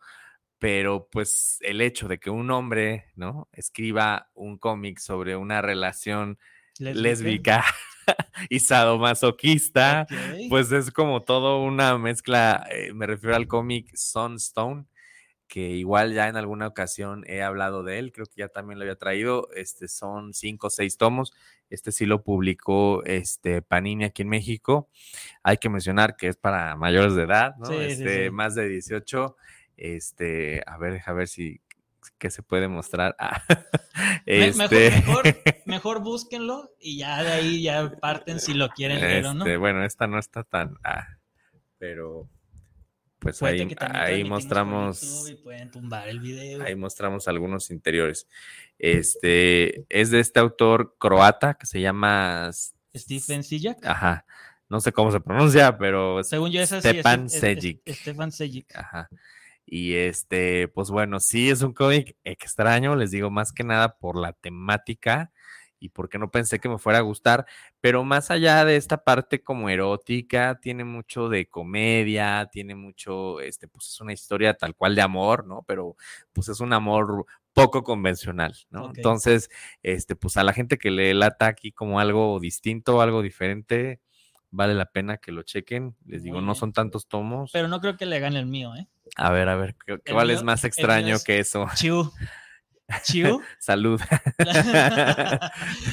[0.59, 3.49] pero pues el hecho de que un hombre, ¿no?
[3.53, 6.39] Escriba un cómic sobre una relación
[6.79, 7.65] lésbica
[8.51, 10.07] y sadomasoquista,
[10.49, 14.87] pues es como todo una mezcla, eh, me refiero al cómic Sunstone,
[15.49, 18.85] que igual ya en alguna ocasión he hablado de él, creo que ya también lo
[18.85, 21.33] había traído, este son cinco o seis tomos,
[21.71, 24.89] este sí lo publicó este Panini aquí en México,
[25.43, 27.67] hay que mencionar que es para mayores de edad, ¿no?
[27.67, 28.31] Sí, este, sí.
[28.31, 29.37] más de 18,
[29.77, 31.61] este, a ver, deja ver si
[32.19, 33.17] qué se puede mostrar.
[33.99, 35.37] Ah, Me- este, Mejor, mejor,
[35.67, 39.45] mejor búsquenlo y ya de ahí ya parten si lo quieren o no.
[39.45, 40.77] este, bueno, esta no está tan.
[40.85, 41.07] ah,
[41.79, 42.29] pero
[43.19, 46.63] pues Puede ahí, que ahí mostramos, y pueden tumbar el video.
[46.63, 48.27] ahí mostramos algunos interiores.
[48.79, 52.51] Este es de este autor croata que se llama
[52.95, 53.85] Stephen Sijak.
[53.87, 54.27] Ajá.
[54.69, 56.89] No sé cómo se pronuncia, pero Según yo, es así.
[57.03, 57.81] Es- Sejic.
[57.89, 58.77] Stefan Sejic.
[58.77, 59.09] Ajá.
[59.67, 64.17] Y este, pues bueno, sí es un cómic extraño, les digo más que nada por
[64.17, 65.33] la temática
[65.79, 67.47] y porque no pensé que me fuera a gustar,
[67.81, 73.69] pero más allá de esta parte como erótica, tiene mucho de comedia, tiene mucho, este,
[73.69, 75.65] pues es una historia tal cual de amor, ¿no?
[75.67, 75.97] Pero
[76.33, 78.93] pues es un amor poco convencional, ¿no?
[78.95, 79.51] Entonces,
[79.83, 84.01] este, pues a la gente que le lata aquí como algo distinto, algo diferente,
[84.51, 85.97] vale la pena que lo chequen.
[86.07, 87.51] Les digo, no son tantos tomos.
[87.53, 88.87] Pero no creo que le gane el mío, ¿eh?
[89.17, 91.67] A ver, a ver, ¿qué- qué- El ¿cuál mío- es más extraño es- que eso?
[91.77, 92.11] Chiu.
[93.05, 93.41] Chiu.
[93.59, 94.01] Salud.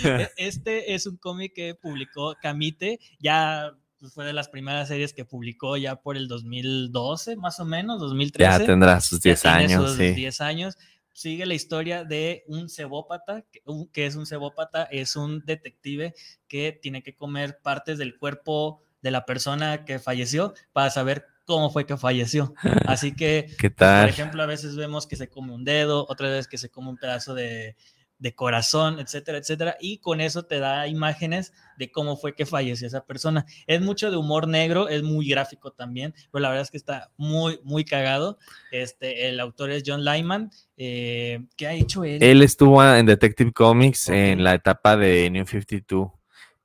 [0.04, 5.14] E- este es un cómic que publicó Camite, ya pues, fue de las primeras series
[5.14, 8.60] que publicó ya por el 2012, más o menos, 2013.
[8.60, 10.14] ya tendrá sus Ya 10 tiene años, sus sí.
[10.14, 10.78] 10 años.
[11.14, 13.46] Sigue la historia de un cebópata,
[13.92, 16.14] que, es un cebópata, es un detective
[16.48, 21.70] que tiene que comer partes del cuerpo de la persona que falleció para saber cómo
[21.70, 22.54] fue que falleció.
[22.88, 26.48] Así que ¿Qué por ejemplo, a veces vemos que se come un dedo, otra vez
[26.48, 27.76] que se come un pedazo de,
[28.24, 29.76] de corazón, etcétera, etcétera.
[29.82, 33.46] Y con eso te da imágenes de cómo fue que falleció esa persona.
[33.68, 37.12] Es mucho de humor negro, es muy gráfico también, pero la verdad es que está
[37.18, 38.38] muy, muy cagado.
[38.72, 40.52] Este, el autor es John Lyman.
[40.78, 42.24] Eh, ¿Qué ha hecho él?
[42.24, 44.16] Él estuvo en Detective Comics Ok.
[44.16, 46.10] en la etapa de New 52.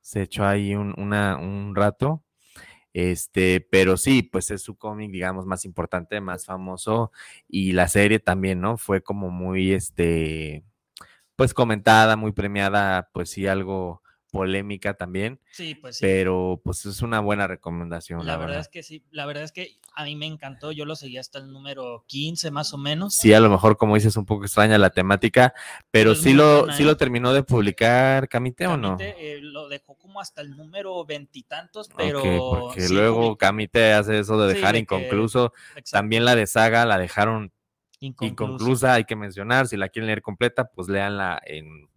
[0.01, 2.23] Se echó ahí un, una- un rato.
[2.93, 7.11] Este, pero sí, pues es su cómic, digamos, más importante, más famoso.
[7.49, 8.77] Y la serie también, ¿no?
[8.79, 10.65] Fue como muy, este,
[11.39, 15.39] pues comentada, muy premiada, pues sí, algo polémica también.
[15.53, 16.05] Sí, pues sí.
[16.05, 19.79] Pero pues es una buena recomendación, La verdad es que sí, la verdad es que
[19.95, 23.15] a mí me encantó, yo lo seguí hasta el número 15 más o menos.
[23.15, 25.55] Sí, a lo mejor, como dices, un poco extraña la temática,
[25.93, 26.87] pero Pero es sí lo, buena, sí ¿eh?
[26.87, 28.97] lo terminó de publicar Camite o no?
[28.97, 34.19] Camite, eh, lo dejó como hasta el número veintitantos, pero porque sí luego Camite hace
[34.19, 35.53] eso de Sí, dejar de inconcluso.
[35.89, 37.53] También la de Saga la dejaron
[38.01, 38.47] inconcluso.
[38.47, 39.69] inconclusa, hay que mencionar.
[39.69, 41.89] Si la quieren leer completa, pues léanla en,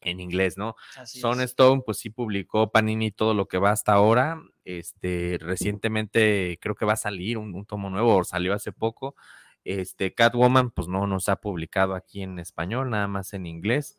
[0.00, 0.76] en inglés, ¿no?
[0.96, 1.50] Así Son es.
[1.50, 4.42] Stone, pues sí publicó Panini todo lo que va hasta ahora.
[4.64, 9.16] Este, recientemente creo que va a salir un, un tomo nuevo, o salió hace poco.
[9.64, 13.98] Este, Catwoman, pues no nos ha publicado aquí en español, nada más en inglés.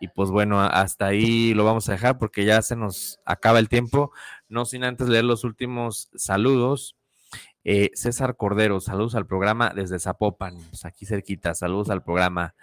[0.00, 3.68] Y pues bueno, hasta ahí lo vamos a dejar porque ya se nos acaba el
[3.68, 4.10] tiempo.
[4.48, 6.96] No sin antes leer los últimos saludos.
[7.64, 12.54] Eh, César Cordero, saludos al programa desde Zapopan, pues aquí cerquita, saludos al programa.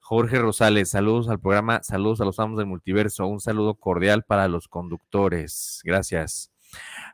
[0.00, 4.48] Jorge Rosales, saludos al programa, saludos a los amos del multiverso, un saludo cordial para
[4.48, 6.50] los conductores, gracias.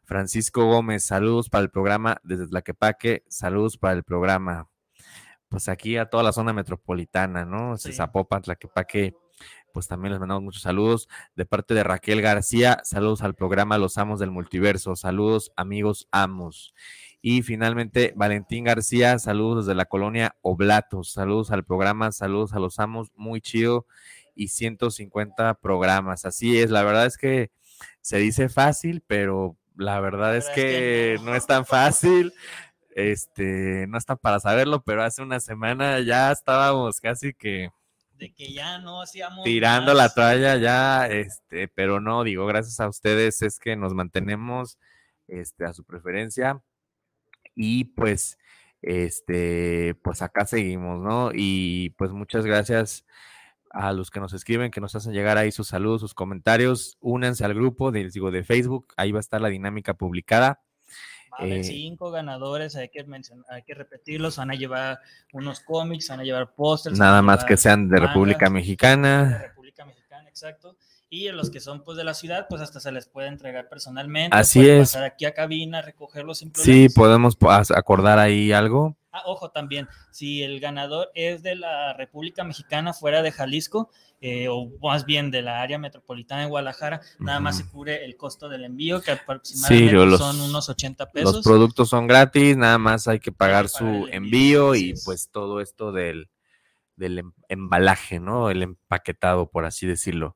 [0.04, 4.68] Francisco Gómez, saludos para el programa desde Tlaquepaque, saludos para el programa.
[5.48, 7.76] Pues aquí a toda la zona metropolitana, ¿no?
[7.76, 7.92] Sí.
[7.92, 9.14] Zapopan, Tlaquepaque,
[9.72, 11.08] pues también les mandamos muchos saludos.
[11.36, 16.74] De parte de Raquel García, saludos al programa Los Amos del Multiverso, saludos amigos amos.
[17.26, 22.78] Y finalmente, Valentín García, saludos desde la colonia Oblatos, saludos al programa, saludos a los
[22.78, 23.86] amos, muy chido
[24.34, 26.26] y 150 programas.
[26.26, 27.50] Así es, la verdad es que
[28.02, 31.34] se dice fácil, pero la verdad es que no.
[31.34, 32.34] es tan fácil.
[32.94, 37.70] Este, no está para saberlo, pero hace una semana ya estábamos casi que
[38.18, 39.44] De que ya no hacíamos.
[39.44, 44.78] tirando la toalla ya, este, pero no, digo, gracias a ustedes es que nos mantenemos
[45.26, 46.60] este, a su preferencia
[47.54, 48.38] y pues,
[48.82, 51.30] este, pues acá seguimos, ¿no?
[51.34, 53.04] Y pues muchas gracias
[53.70, 57.44] a los que nos escriben, que nos hacen llegar ahí sus saludos, sus comentarios, únanse
[57.44, 60.62] al grupo, de, les digo, de Facebook, ahí va a estar la dinámica publicada.
[61.32, 65.00] Va a haber Eh, cinco ganadores, hay que mencionar, hay que repetirlos, van a llevar
[65.32, 66.96] unos cómics, van a llevar pósters.
[66.96, 69.38] Nada más que sean de República de Mexicana.
[69.42, 70.76] República Mexicana, exacto.
[71.14, 74.36] Y los que son pues de la ciudad, pues hasta se les puede entregar personalmente.
[74.36, 74.80] Así es.
[74.92, 77.36] pasar aquí a cabina, recogerlos sin Sí, podemos
[77.70, 78.96] acordar ahí algo.
[79.12, 83.88] Ah, ojo también, si el ganador es de la República Mexicana fuera de Jalisco,
[84.20, 88.16] eh, o más bien de la área metropolitana de Guadalajara, nada más se cubre el
[88.16, 91.34] costo del envío, que aproximadamente los- son unos 80 pesos.
[91.36, 94.90] Los productos son gratis, nada más hay que pagar que su pagar envío, envío y
[94.92, 95.04] es.
[95.04, 96.28] pues todo esto del,
[96.96, 98.50] del em- embalaje, ¿no?
[98.50, 100.34] El empaquetado, por así decirlo.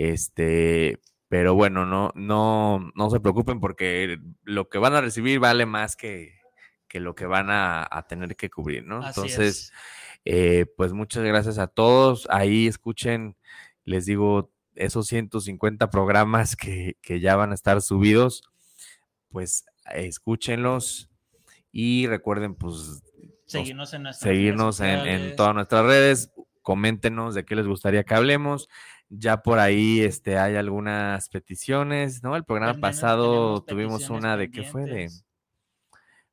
[0.00, 5.66] Este, pero bueno, no, no, no se preocupen porque lo que van a recibir vale
[5.66, 6.38] más que,
[6.86, 8.98] que lo que van a, a tener que cubrir, ¿no?
[8.98, 9.72] Así Entonces, es.
[10.24, 12.28] eh, pues muchas gracias a todos.
[12.30, 13.36] Ahí escuchen,
[13.82, 18.48] les digo, esos 150 programas que, que ya van a estar subidos,
[19.30, 21.10] pues escúchenlos
[21.72, 23.02] Y recuerden, pues,
[23.46, 26.32] seguirnos en, seguirnos en, todas nuestras redes.
[26.62, 28.68] Coméntenos de qué les gustaría que hablemos.
[29.10, 32.36] Ya por ahí este, hay algunas peticiones, ¿no?
[32.36, 35.08] El programa pasado tuvimos una de qué fue de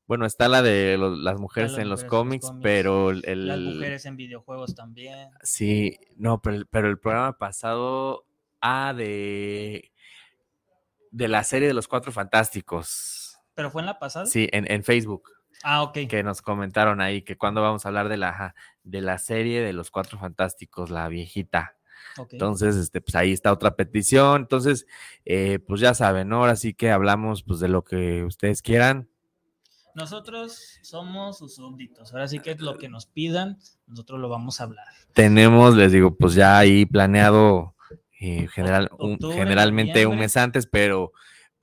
[0.07, 4.75] bueno, está la de las mujeres en los cómics, pero el, Las mujeres en videojuegos
[4.75, 5.29] también.
[5.41, 8.27] Sí, no, pero, pero el programa pasado,
[8.61, 9.91] ah, de,
[11.09, 13.39] de la serie de los Cuatro Fantásticos.
[13.55, 14.27] ¿Pero fue en la pasada?
[14.27, 15.31] Sí, en, en Facebook.
[15.63, 15.99] Ah, ok.
[16.07, 18.53] Que nos comentaron ahí que cuando vamos a hablar de la,
[18.83, 21.77] de la serie de los Cuatro Fantásticos, la viejita.
[22.31, 24.41] Entonces, este, pues ahí está otra petición.
[24.41, 24.85] Entonces,
[25.25, 26.37] eh, pues ya saben, ¿no?
[26.37, 29.09] Ahora sí que hablamos pues de lo que ustedes quieran
[29.95, 32.11] nosotros somos sus súbditos.
[32.13, 33.57] Ahora sí que es lo que nos pidan,
[33.87, 34.85] nosotros lo vamos a hablar.
[35.13, 37.75] Tenemos, les digo, pues ya ahí planeado
[38.19, 38.89] eh, general,
[39.33, 41.13] generalmente un mes antes, pero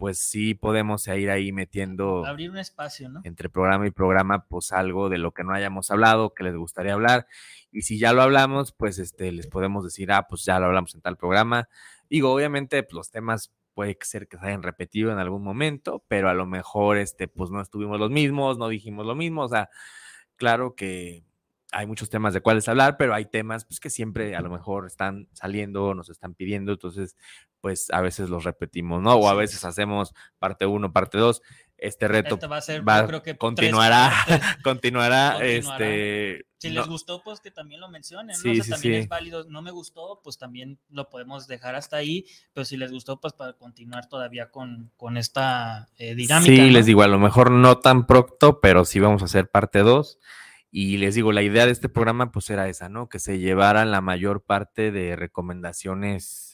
[0.02, 2.26] pues sí podemos ir ahí metiendo.
[2.26, 3.20] Abrir un espacio, ¿no?
[3.22, 6.94] Entre programa y programa, pues algo de lo que no hayamos hablado, que les gustaría
[6.94, 7.28] hablar.
[7.70, 10.92] Y si ya lo hablamos, pues este, les podemos decir, ah, pues ya lo hablamos
[10.96, 11.68] en tal programa.
[12.10, 16.28] Digo, obviamente, pues, los temas puede ser que se hayan repetido en algún momento, pero
[16.28, 19.70] a lo mejor este, pues no estuvimos los mismos, no dijimos lo mismo, o sea,
[20.34, 21.22] claro que
[21.72, 24.86] hay muchos temas de cuáles hablar, pero hay temas pues, que siempre a lo mejor
[24.86, 27.16] están saliendo, nos están pidiendo, entonces
[27.60, 29.14] pues a veces los repetimos, ¿no?
[29.14, 31.42] O a veces hacemos parte uno, parte dos
[31.82, 34.12] este reto este va a ser, creo que continuará,
[34.62, 36.46] continuará, este...
[36.58, 38.52] Si les gustó, pues que también lo mencionen, ¿no?
[38.52, 42.24] o sea, también es válido, no me gustó, pues también lo podemos dejar hasta ahí,
[42.52, 46.54] pero si les gustó, pues para continuar todavía con, con esta eh, dinámica.
[46.54, 49.80] Sí, les digo, a lo mejor no tan pronto, pero sí vamos a hacer parte
[49.80, 50.20] 2.
[50.74, 53.08] Y les digo, la idea de este programa pues era esa, ¿no?
[53.10, 56.51] Que se llevaran la mayor parte de recomendaciones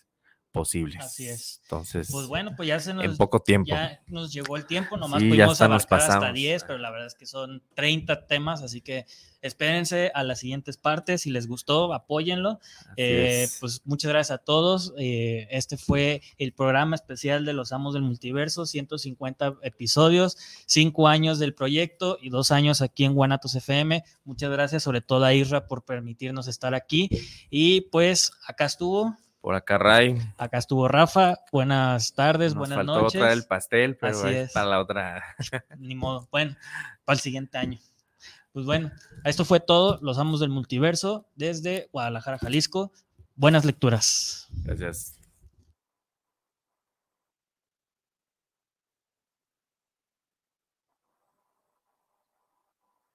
[0.58, 1.04] posibles.
[1.04, 1.60] Así es.
[1.62, 3.68] Entonces, pues bueno, pues ya se nos, en poco tiempo.
[3.68, 7.26] Ya nos llegó el tiempo, nomás pudimos abarcar hasta 10, pero la verdad es que
[7.26, 9.06] son 30 temas, así que
[9.40, 11.22] espérense a las siguientes partes.
[11.22, 12.58] Si les gustó, apóyenlo.
[12.96, 14.94] Eh, pues muchas gracias a todos.
[14.98, 20.36] Eh, este fue el programa especial de los Amos del Multiverso, 150 episodios,
[20.66, 24.02] 5 años del proyecto y 2 años aquí en Guanatos FM.
[24.24, 27.08] Muchas gracias, sobre todo a Isra, por permitirnos estar aquí.
[27.48, 29.16] Y pues acá estuvo
[29.48, 30.14] por acá, Ray.
[30.36, 31.38] Acá estuvo Rafa.
[31.50, 33.22] Buenas tardes, Nos buenas faltó noches.
[33.32, 34.52] el pastel, pero es.
[34.52, 35.24] para la otra.
[35.78, 36.28] Ni modo.
[36.30, 36.54] Bueno,
[37.06, 37.78] para el siguiente año.
[38.52, 38.92] Pues bueno,
[39.24, 40.00] esto fue todo.
[40.02, 42.92] Los amos del multiverso desde Guadalajara, Jalisco.
[43.36, 44.48] Buenas lecturas.
[44.64, 45.17] Gracias.